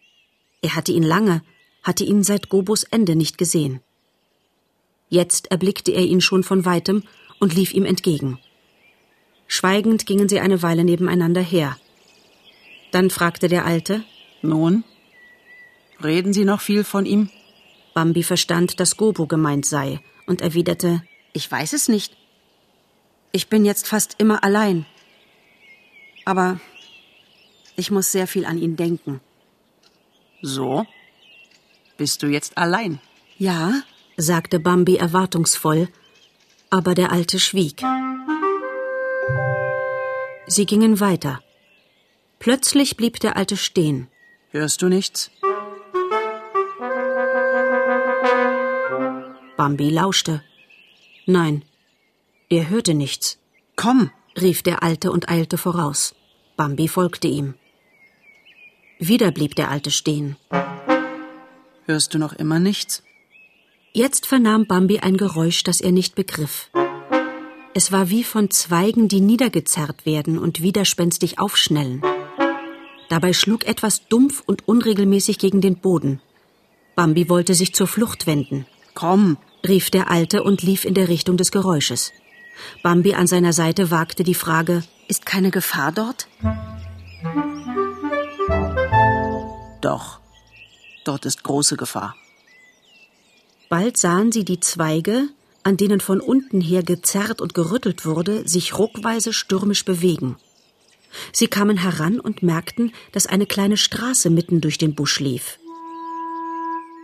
Er 0.62 0.76
hatte 0.76 0.94
ihn 0.94 1.04
lange, 1.04 1.42
hatte 1.84 2.06
ihn 2.06 2.24
seit 2.24 2.48
Gobos 2.50 2.84
Ende 2.84 3.16
nicht 3.18 3.38
gesehen. 3.38 3.82
Jetzt 5.10 5.52
erblickte 5.52 5.92
er 5.92 6.04
ihn 6.04 6.22
schon 6.22 6.44
von 6.44 6.64
weitem 6.64 7.04
und 7.40 7.54
lief 7.54 7.74
ihm 7.74 7.86
entgegen. 7.86 8.40
Schweigend 9.48 10.06
gingen 10.06 10.30
sie 10.30 10.40
eine 10.40 10.62
Weile 10.62 10.84
nebeneinander 10.84 11.42
her. 11.42 11.78
Dann 12.92 13.10
fragte 13.10 13.48
der 13.48 13.66
Alte 13.66 14.04
Nun? 14.42 14.84
Reden 16.04 16.34
Sie 16.34 16.46
noch 16.46 16.62
viel 16.62 16.84
von 16.84 17.06
ihm? 17.06 17.30
Bambi 17.94 18.22
verstand, 18.22 18.80
dass 18.80 18.98
Gobo 18.98 19.26
gemeint 19.26 19.66
sei 19.66 20.00
und 20.28 20.42
erwiderte 20.42 21.02
Ich 21.34 21.52
weiß 21.52 21.74
es 21.74 21.88
nicht. 21.88 22.16
Ich 23.32 23.50
bin 23.50 23.66
jetzt 23.66 23.88
fast 23.88 24.16
immer 24.20 24.44
allein. 24.44 24.86
Aber 26.26 26.60
ich 27.76 27.90
muss 27.90 28.12
sehr 28.12 28.28
viel 28.28 28.46
an 28.46 28.58
ihn 28.58 28.76
denken. 28.76 29.22
So? 30.42 30.86
Bist 31.98 32.22
du 32.22 32.28
jetzt 32.28 32.58
allein? 32.58 33.00
Ja, 33.38 33.82
sagte 34.18 34.60
Bambi 34.60 34.98
erwartungsvoll, 34.98 35.90
aber 36.70 36.94
der 36.94 37.12
Alte 37.12 37.40
schwieg. 37.40 37.82
Sie 40.48 40.66
gingen 40.66 41.00
weiter. 41.02 41.42
Plötzlich 42.40 42.96
blieb 42.96 43.20
der 43.20 43.36
Alte 43.36 43.58
stehen. 43.58 44.08
Hörst 44.52 44.82
du 44.82 44.88
nichts? 44.88 45.30
Bambi 49.58 49.90
lauschte. 49.90 50.42
Nein, 51.26 51.64
er 52.50 52.70
hörte 52.70 52.94
nichts. 52.94 53.40
Komm, 53.76 54.12
rief 54.40 54.64
der 54.64 54.84
Alte 54.84 55.12
und 55.12 55.28
eilte 55.30 55.58
voraus. 55.58 56.16
Bambi 56.56 56.88
folgte 56.88 57.28
ihm. 57.28 57.56
Wieder 59.00 59.32
blieb 59.32 59.56
der 59.56 59.70
Alte 59.70 59.92
stehen. 59.92 60.38
Hörst 61.86 62.14
du 62.14 62.20
noch 62.20 62.34
immer 62.34 62.60
nichts? 62.60 63.04
Jetzt 63.92 64.26
vernahm 64.26 64.66
Bambi 64.66 65.00
ein 65.00 65.18
Geräusch, 65.18 65.64
das 65.64 65.82
er 65.82 65.92
nicht 65.92 66.16
begriff. 66.16 66.70
Es 67.78 67.92
war 67.92 68.10
wie 68.10 68.24
von 68.24 68.50
Zweigen, 68.50 69.08
die 69.08 69.22
niedergezerrt 69.22 70.08
werden 70.08 70.40
und 70.40 70.64
widerspenstig 70.64 71.38
aufschnellen. 71.38 72.02
Dabei 73.08 73.34
schlug 73.34 73.68
etwas 73.68 74.08
dumpf 74.08 74.42
und 74.44 74.68
unregelmäßig 74.68 75.38
gegen 75.38 75.62
den 75.62 75.76
Boden. 75.76 76.20
Bambi 76.96 77.30
wollte 77.30 77.54
sich 77.54 77.76
zur 77.76 77.86
Flucht 77.86 78.26
wenden. 78.26 78.66
Komm, 78.96 79.38
rief 79.64 79.92
der 79.92 80.10
Alte 80.10 80.42
und 80.42 80.64
lief 80.64 80.86
in 80.86 80.96
der 80.96 81.08
Richtung 81.08 81.38
des 81.38 81.52
Geräusches. 81.52 82.14
Bambi 82.82 83.14
an 83.14 83.28
seiner 83.28 83.54
Seite 83.54 83.92
wagte 83.92 84.24
die 84.24 84.34
Frage 84.34 84.84
Ist 85.08 85.28
keine 85.28 85.52
Gefahr 85.52 85.92
dort? 85.92 86.28
Doch, 89.82 90.20
dort 91.06 91.28
ist 91.28 91.44
große 91.44 91.78
Gefahr. 91.78 92.16
Bald 93.70 93.98
sahen 93.98 94.32
sie 94.32 94.46
die 94.46 94.60
Zweige, 94.62 95.30
an 95.68 95.76
denen 95.76 96.00
von 96.00 96.22
unten 96.22 96.62
her 96.62 96.82
gezerrt 96.82 97.42
und 97.42 97.54
gerüttelt 97.54 98.06
wurde, 98.06 98.48
sich 98.48 98.80
ruckweise 98.80 99.34
stürmisch 99.34 99.84
bewegen. 99.84 100.38
Sie 101.34 101.50
kamen 101.50 101.76
heran 101.76 102.22
und 102.22 102.42
merkten, 102.42 102.94
dass 103.12 103.28
eine 103.28 103.46
kleine 103.46 103.76
Straße 103.76 104.30
mitten 104.30 104.62
durch 104.62 104.78
den 104.78 104.96
Busch 104.96 105.20
lief. 105.20 105.60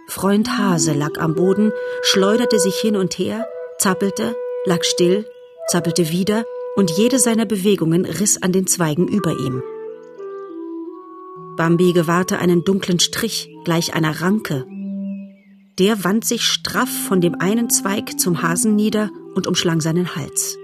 Freund 0.08 0.58
Hase 0.58 0.94
lag 0.94 1.20
am 1.20 1.36
Boden, 1.36 1.74
schleuderte 2.04 2.58
sich 2.58 2.76
hin 2.76 2.96
und 2.96 3.20
her, 3.20 3.46
zappelte, 3.80 4.34
lag 4.66 4.86
still, 4.86 5.28
zappelte 5.68 6.10
wieder, 6.10 6.46
und 6.78 6.90
jede 6.92 7.20
seiner 7.20 7.46
Bewegungen 7.46 8.06
riss 8.06 8.42
an 8.42 8.54
den 8.54 8.66
Zweigen 8.66 9.10
über 9.10 9.32
ihm. 9.32 9.62
Bambi 11.58 11.92
gewahrte 11.92 12.40
einen 12.40 12.64
dunklen 12.64 13.02
Strich, 13.02 13.50
gleich 13.66 13.94
einer 13.94 14.22
Ranke, 14.22 14.66
der 15.80 16.04
wand 16.04 16.26
sich 16.26 16.44
straff 16.44 16.90
von 16.90 17.22
dem 17.22 17.40
einen 17.40 17.70
Zweig 17.70 18.20
zum 18.20 18.42
Hasen 18.42 18.76
nieder 18.76 19.10
und 19.36 19.48
umschlang 19.48 19.82
seinen 19.82 20.16
Hals. 20.16 20.58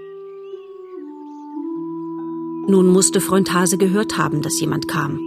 Nun 2.68 2.88
musste 2.88 3.20
Freund 3.20 3.52
Hase 3.52 3.78
gehört 3.78 4.16
haben, 4.16 4.42
dass 4.42 4.60
jemand 4.60 4.86
kam. 4.86 5.18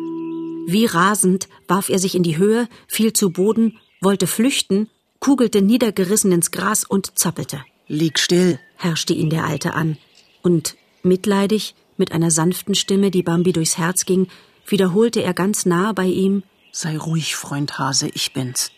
Wie 0.66 0.86
rasend 0.86 1.50
warf 1.68 1.90
er 1.90 2.00
sich 2.00 2.16
in 2.16 2.24
die 2.24 2.38
Höhe, 2.38 2.70
fiel 2.88 3.12
zu 3.12 3.32
Boden, 3.32 3.80
wollte 4.02 4.28
flüchten, 4.28 4.90
kugelte 5.20 5.62
niedergerissen 5.62 6.32
ins 6.32 6.52
Gras 6.52 6.86
und 6.86 7.18
zappelte. 7.20 7.64
Lieg 7.88 8.20
still, 8.20 8.60
herrschte 8.78 9.14
ihn 9.14 9.30
der 9.30 9.46
Alte 9.46 9.74
an. 9.74 9.98
Und 10.42 10.78
mitleidig, 11.02 11.76
mit 11.98 12.14
einer 12.14 12.32
sanften 12.32 12.76
Stimme, 12.76 13.12
die 13.12 13.24
Bambi 13.24 13.52
durchs 13.52 13.78
Herz 13.78 14.06
ging, 14.06 14.28
wiederholte 14.66 15.22
er 15.22 15.34
ganz 15.34 15.66
nah 15.66 15.92
bei 15.92 16.06
ihm 16.06 16.44
Sei 16.76 16.98
ruhig, 16.98 17.36
Freund 17.36 17.78
Hase, 17.78 18.10
ich 18.16 18.34
bin's. 18.34 18.72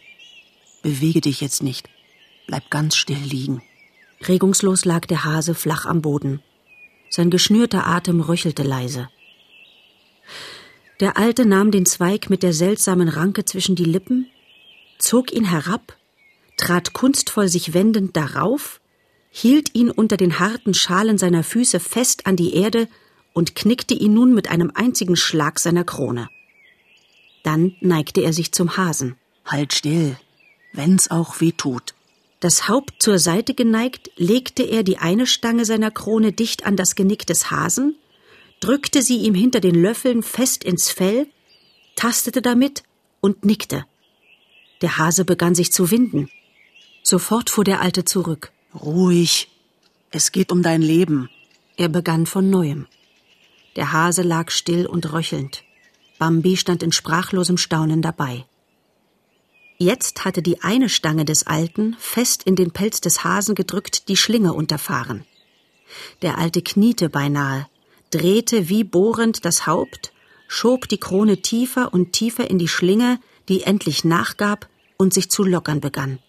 Bewege 0.85 1.19
dich 1.19 1.41
jetzt 1.41 1.63
nicht. 1.63 1.89
Bleib 2.45 2.69
ganz 2.69 2.95
still 2.95 3.17
liegen. 3.17 3.63
Regungslos 4.27 4.85
lag 4.85 5.07
der 5.07 5.23
Hase 5.23 5.55
flach 5.55 5.87
am 5.87 6.03
Boden. 6.03 6.43
Sein 7.09 7.31
geschnürter 7.31 7.87
Atem 7.87 8.21
röchelte 8.21 8.61
leise. 8.61 9.09
Der 10.99 11.17
Alte 11.17 11.47
nahm 11.47 11.71
den 11.71 11.87
Zweig 11.87 12.29
mit 12.29 12.43
der 12.43 12.53
seltsamen 12.53 13.09
Ranke 13.09 13.45
zwischen 13.45 13.75
die 13.75 13.83
Lippen, 13.83 14.27
zog 14.99 15.33
ihn 15.33 15.45
herab, 15.45 15.97
trat 16.55 16.93
kunstvoll 16.93 17.47
sich 17.47 17.73
wendend 17.73 18.15
darauf, 18.15 18.79
hielt 19.31 19.73
ihn 19.73 19.89
unter 19.89 20.17
den 20.17 20.37
harten 20.37 20.75
Schalen 20.75 21.17
seiner 21.17 21.41
Füße 21.41 21.79
fest 21.79 22.27
an 22.27 22.35
die 22.35 22.53
Erde 22.53 22.87
und 23.33 23.55
knickte 23.55 23.95
ihn 23.95 24.13
nun 24.13 24.35
mit 24.35 24.51
einem 24.51 24.71
einzigen 24.75 25.15
Schlag 25.15 25.57
seiner 25.57 25.83
Krone. 25.83 26.29
Dann 27.41 27.75
neigte 27.81 28.21
er 28.21 28.33
sich 28.33 28.51
zum 28.51 28.77
Hasen. 28.77 29.15
Halt 29.45 29.73
still, 29.73 30.15
wenn's 30.75 31.09
auch 31.09 31.41
weh 31.41 31.51
tut. 31.51 31.93
Das 32.39 32.67
Haupt 32.67 33.01
zur 33.01 33.17
Seite 33.17 33.53
geneigt, 33.53 34.11
legte 34.17 34.63
er 34.63 34.83
die 34.83 34.97
eine 34.97 35.25
Stange 35.25 35.65
seiner 35.65 35.91
Krone 35.91 36.31
dicht 36.31 36.65
an 36.65 36.75
das 36.75 36.95
Genick 36.95 37.25
des 37.25 37.49
Hasen, 37.49 37.95
drückte 38.59 39.01
sie 39.01 39.17
ihm 39.17 39.33
hinter 39.33 39.59
den 39.59 39.75
Löffeln 39.75 40.21
fest 40.21 40.63
ins 40.63 40.91
Fell, 40.91 41.27
tastete 41.95 42.41
damit 42.41 42.83
und 43.21 43.45
nickte. 43.45 43.85
Der 44.81 44.97
Hase 44.97 45.25
begann 45.25 45.55
sich 45.55 45.71
zu 45.71 45.89
winden. 45.91 46.29
Sofort 47.03 47.49
fuhr 47.49 47.63
der 47.63 47.81
Alte 47.81 48.05
zurück. 48.05 48.51
Ruhig. 48.73 49.49
Es 50.11 50.31
geht 50.31 50.51
um 50.51 50.61
dein 50.61 50.81
Leben. 50.81 51.29
Er 51.77 51.89
begann 51.89 52.25
von 52.25 52.49
neuem. 52.49 52.87
Der 53.75 53.91
Hase 53.91 54.21
lag 54.21 54.51
still 54.51 54.85
und 54.85 55.11
röchelnd. 55.11 55.63
Bambi 56.19 56.57
stand 56.57 56.83
in 56.83 56.91
sprachlosem 56.91 57.57
Staunen 57.57 58.01
dabei. 58.01 58.45
Jetzt 59.77 60.23
hatte 60.23 60.41
die 60.41 60.61
eine 60.61 60.87
Stange 60.87 61.25
des 61.25 61.47
Alten, 61.47 61.95
fest 61.99 62.43
in 62.43 62.55
den 62.55 62.71
Pelz 62.71 63.01
des 63.01 63.23
Hasen 63.23 63.55
gedrückt, 63.55 64.07
die 64.07 64.15
Schlinge 64.15 64.53
unterfahren. 64.53 65.25
Der 66.21 66.37
Alte 66.37 66.61
kniete 66.61 67.09
beinahe, 67.09 67.67
drehte 68.09 68.69
wie 68.69 68.83
bohrend 68.83 69.43
das 69.43 69.67
Haupt, 69.67 70.13
schob 70.47 70.87
die 70.87 70.99
Krone 70.99 71.41
tiefer 71.41 71.93
und 71.93 72.13
tiefer 72.13 72.49
in 72.49 72.57
die 72.57 72.67
Schlinge, 72.67 73.19
die 73.49 73.63
endlich 73.63 74.05
nachgab 74.05 74.69
und 74.97 75.13
sich 75.13 75.29
zu 75.29 75.43
lockern 75.43 75.81
begann. 75.81 76.19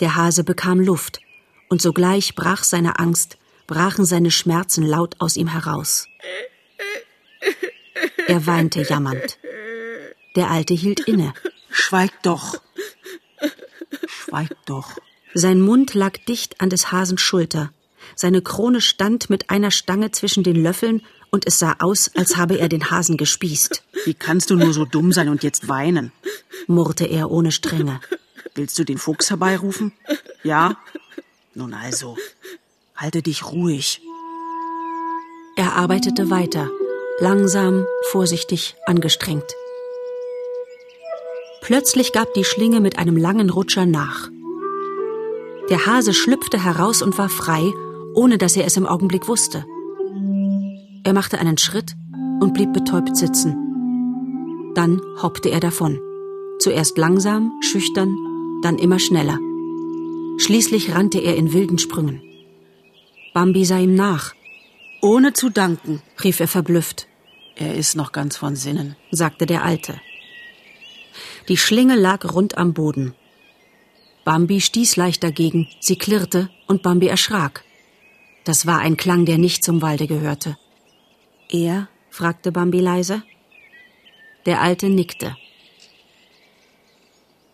Der 0.00 0.14
Hase 0.14 0.44
bekam 0.44 0.80
Luft, 0.80 1.20
und 1.68 1.82
sogleich 1.82 2.36
brach 2.36 2.62
seine 2.62 3.00
Angst, 3.00 3.38
brachen 3.66 4.04
seine 4.04 4.30
Schmerzen 4.30 4.84
laut 4.84 5.16
aus 5.18 5.36
ihm 5.36 5.48
heraus. 5.48 6.06
Er 8.28 8.46
weinte 8.46 8.82
jammernd. 8.82 9.38
Der 10.36 10.50
Alte 10.50 10.74
hielt 10.74 11.00
inne. 11.00 11.34
Schweig 11.76 12.22
doch. 12.22 12.60
Schweig 14.08 14.56
doch. 14.64 14.96
Sein 15.34 15.60
Mund 15.60 15.92
lag 15.92 16.16
dicht 16.26 16.60
an 16.60 16.70
des 16.70 16.90
Hasen 16.90 17.18
Schulter. 17.18 17.70
Seine 18.14 18.40
Krone 18.40 18.80
stand 18.80 19.28
mit 19.28 19.50
einer 19.50 19.70
Stange 19.70 20.10
zwischen 20.10 20.42
den 20.42 20.56
Löffeln 20.56 21.02
und 21.30 21.46
es 21.46 21.58
sah 21.58 21.76
aus, 21.78 22.10
als 22.16 22.36
habe 22.36 22.58
er 22.58 22.70
den 22.70 22.90
Hasen 22.90 23.18
gespießt. 23.18 23.84
Wie 24.06 24.14
kannst 24.14 24.48
du 24.48 24.56
nur 24.56 24.72
so 24.72 24.86
dumm 24.86 25.12
sein 25.12 25.28
und 25.28 25.42
jetzt 25.42 25.68
weinen? 25.68 26.12
murrte 26.66 27.04
er 27.04 27.30
ohne 27.30 27.52
Strenge. 27.52 28.00
Willst 28.54 28.78
du 28.78 28.84
den 28.84 28.96
Fuchs 28.98 29.28
herbeirufen? 29.28 29.92
Ja? 30.42 30.78
Nun 31.54 31.74
also, 31.74 32.16
halte 32.96 33.20
dich 33.20 33.44
ruhig. 33.44 34.00
Er 35.56 35.74
arbeitete 35.74 36.30
weiter, 36.30 36.70
langsam, 37.20 37.86
vorsichtig, 38.10 38.76
angestrengt. 38.86 39.54
Plötzlich 41.66 42.12
gab 42.12 42.32
die 42.34 42.44
Schlinge 42.44 42.78
mit 42.78 42.96
einem 42.96 43.16
langen 43.16 43.50
Rutscher 43.50 43.86
nach. 43.86 44.30
Der 45.68 45.84
Hase 45.84 46.14
schlüpfte 46.14 46.62
heraus 46.62 47.02
und 47.02 47.18
war 47.18 47.28
frei, 47.28 47.72
ohne 48.14 48.38
dass 48.38 48.54
er 48.54 48.66
es 48.66 48.76
im 48.76 48.86
Augenblick 48.86 49.26
wusste. 49.26 49.64
Er 51.02 51.12
machte 51.12 51.40
einen 51.40 51.58
Schritt 51.58 51.96
und 52.40 52.54
blieb 52.54 52.72
betäubt 52.72 53.16
sitzen. 53.16 53.56
Dann 54.76 55.02
hoppte 55.20 55.48
er 55.48 55.58
davon. 55.58 56.00
Zuerst 56.60 56.98
langsam, 56.98 57.50
schüchtern, 57.62 58.16
dann 58.62 58.78
immer 58.78 59.00
schneller. 59.00 59.40
Schließlich 60.38 60.94
rannte 60.94 61.18
er 61.18 61.34
in 61.34 61.52
wilden 61.52 61.78
Sprüngen. 61.78 62.22
Bambi 63.34 63.64
sah 63.64 63.80
ihm 63.80 63.96
nach. 63.96 64.34
Ohne 65.02 65.32
zu 65.32 65.50
danken, 65.50 66.00
rief 66.22 66.38
er 66.38 66.46
verblüfft. 66.46 67.08
Er 67.56 67.74
ist 67.74 67.96
noch 67.96 68.12
ganz 68.12 68.36
von 68.36 68.54
Sinnen, 68.54 68.94
sagte 69.10 69.46
der 69.46 69.64
Alte. 69.64 70.00
Die 71.48 71.56
Schlinge 71.56 71.94
lag 71.94 72.24
rund 72.32 72.58
am 72.58 72.74
Boden. 72.74 73.14
Bambi 74.24 74.60
stieß 74.60 74.96
leicht 74.96 75.22
dagegen, 75.22 75.68
sie 75.78 75.96
klirrte 75.96 76.50
und 76.66 76.82
Bambi 76.82 77.06
erschrak. 77.06 77.64
Das 78.44 78.66
war 78.66 78.80
ein 78.80 78.96
Klang, 78.96 79.24
der 79.26 79.38
nicht 79.38 79.62
zum 79.62 79.82
Walde 79.82 80.06
gehörte. 80.08 80.58
Er? 81.48 81.88
fragte 82.10 82.50
Bambi 82.50 82.80
leise. 82.80 83.22
Der 84.46 84.60
Alte 84.60 84.88
nickte. 84.88 85.36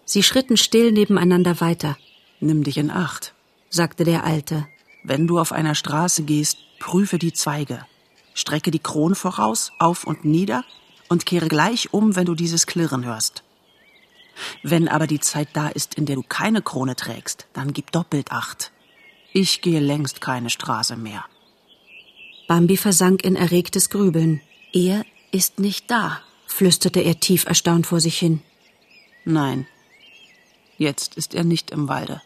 Sie 0.07 0.23
schritten 0.23 0.57
still 0.57 0.93
nebeneinander 0.93 1.61
weiter. 1.61 1.99
Nimm 2.41 2.65
dich 2.65 2.79
in 2.79 2.91
Acht, 2.91 3.35
sagte 3.69 4.05
der 4.05 4.25
Alte. 4.25 4.67
Wenn 5.05 5.27
du 5.27 5.39
auf 5.39 5.53
einer 5.53 5.75
Straße 5.75 6.23
gehst, 6.23 6.59
prüfe 6.79 7.19
die 7.19 7.33
Zweige. 7.33 7.87
Strecke 8.35 8.71
die 8.71 8.79
Kronen 8.79 9.15
voraus, 9.15 9.73
auf 9.79 10.05
und 10.05 10.25
nieder 10.25 10.65
und 11.09 11.27
kehre 11.27 11.49
gleich 11.49 11.93
um, 11.93 12.17
wenn 12.17 12.25
du 12.25 12.35
dieses 12.35 12.67
Klirren 12.67 13.05
hörst. 13.05 13.43
Wenn 14.63 14.89
aber 14.89 15.07
die 15.07 15.21
Zeit 15.21 15.49
da 15.53 15.69
ist, 15.69 15.95
in 15.95 16.07
der 16.07 16.17
du 16.17 16.23
keine 16.23 16.63
Krone 16.63 16.97
trägst, 16.97 17.47
dann 17.53 17.73
gib 17.73 17.93
doppelt 17.93 18.33
Acht. 18.33 18.73
Ich 19.33 19.61
gehe 19.61 19.81
längst 19.81 20.21
keine 20.21 20.51
Straße 20.51 20.97
mehr. 20.97 21.25
Bambi 22.49 22.77
versank 22.77 23.25
in 23.25 23.37
erregtes 23.37 23.89
Grübeln. 23.89 24.41
Er 24.73 25.05
ist 25.31 25.59
nicht 25.59 25.91
da, 25.91 26.21
flüsterte 26.47 27.01
er 27.01 27.19
tief 27.19 27.47
erstaunt 27.47 27.87
vor 27.87 28.01
sich 28.01 28.19
hin. 28.19 28.43
Nein, 29.25 29.67
jetzt 30.77 31.15
ist 31.17 31.35
er 31.35 31.45
nicht 31.45 31.71
im 31.71 31.89
Walde. 31.89 32.21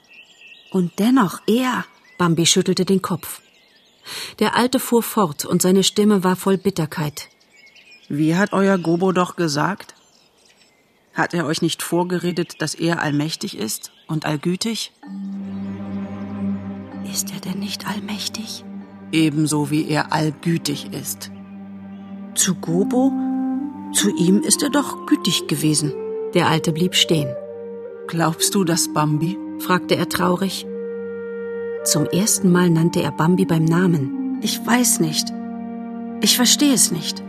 Und 0.70 0.98
dennoch 0.98 1.40
er. 1.46 1.84
Bambi 2.18 2.46
schüttelte 2.46 2.84
den 2.84 3.02
Kopf. 3.02 3.42
Der 4.38 4.56
Alte 4.56 4.78
fuhr 4.80 5.02
fort 5.02 5.44
und 5.44 5.60
seine 5.60 5.82
Stimme 5.82 6.24
war 6.24 6.36
voll 6.36 6.56
Bitterkeit. 6.56 7.28
Wie 8.08 8.36
hat 8.36 8.52
euer 8.52 8.78
Gobo 8.78 9.12
doch 9.12 9.36
gesagt? 9.36 9.94
Hat 11.16 11.32
er 11.32 11.46
euch 11.46 11.62
nicht 11.62 11.82
vorgeredet, 11.82 12.60
dass 12.60 12.74
er 12.74 13.00
allmächtig 13.00 13.56
ist 13.56 13.90
und 14.06 14.26
allgütig? 14.26 14.92
Ist 17.10 17.32
er 17.32 17.40
denn 17.40 17.58
nicht 17.58 17.88
allmächtig? 17.88 18.66
Ebenso 19.12 19.70
wie 19.70 19.88
er 19.88 20.12
allgütig 20.12 20.92
ist. 20.92 21.30
Zu 22.34 22.54
Gobo? 22.56 23.12
Zu 23.94 24.14
ihm 24.14 24.42
ist 24.42 24.62
er 24.62 24.68
doch 24.68 25.06
gütig 25.06 25.46
gewesen. 25.46 25.94
Der 26.34 26.48
Alte 26.48 26.70
blieb 26.72 26.94
stehen. 26.94 27.34
Glaubst 28.08 28.54
du 28.54 28.64
das, 28.64 28.92
Bambi? 28.92 29.38
fragte 29.58 29.96
er 29.96 30.10
traurig. 30.10 30.66
Zum 31.84 32.04
ersten 32.04 32.52
Mal 32.52 32.68
nannte 32.68 33.00
er 33.00 33.12
Bambi 33.12 33.46
beim 33.46 33.64
Namen. 33.64 34.38
Ich 34.42 34.60
weiß 34.66 35.00
nicht. 35.00 35.32
Ich 36.20 36.36
verstehe 36.36 36.74
es 36.74 36.92
nicht. 36.92 37.22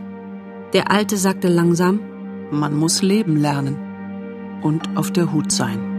Der 0.74 0.90
Alte 0.90 1.16
sagte 1.16 1.48
langsam, 1.48 2.00
man 2.50 2.74
muss 2.74 3.02
leben 3.02 3.36
lernen 3.36 3.76
und 4.62 4.96
auf 4.96 5.10
der 5.12 5.32
Hut 5.32 5.52
sein. 5.52 5.97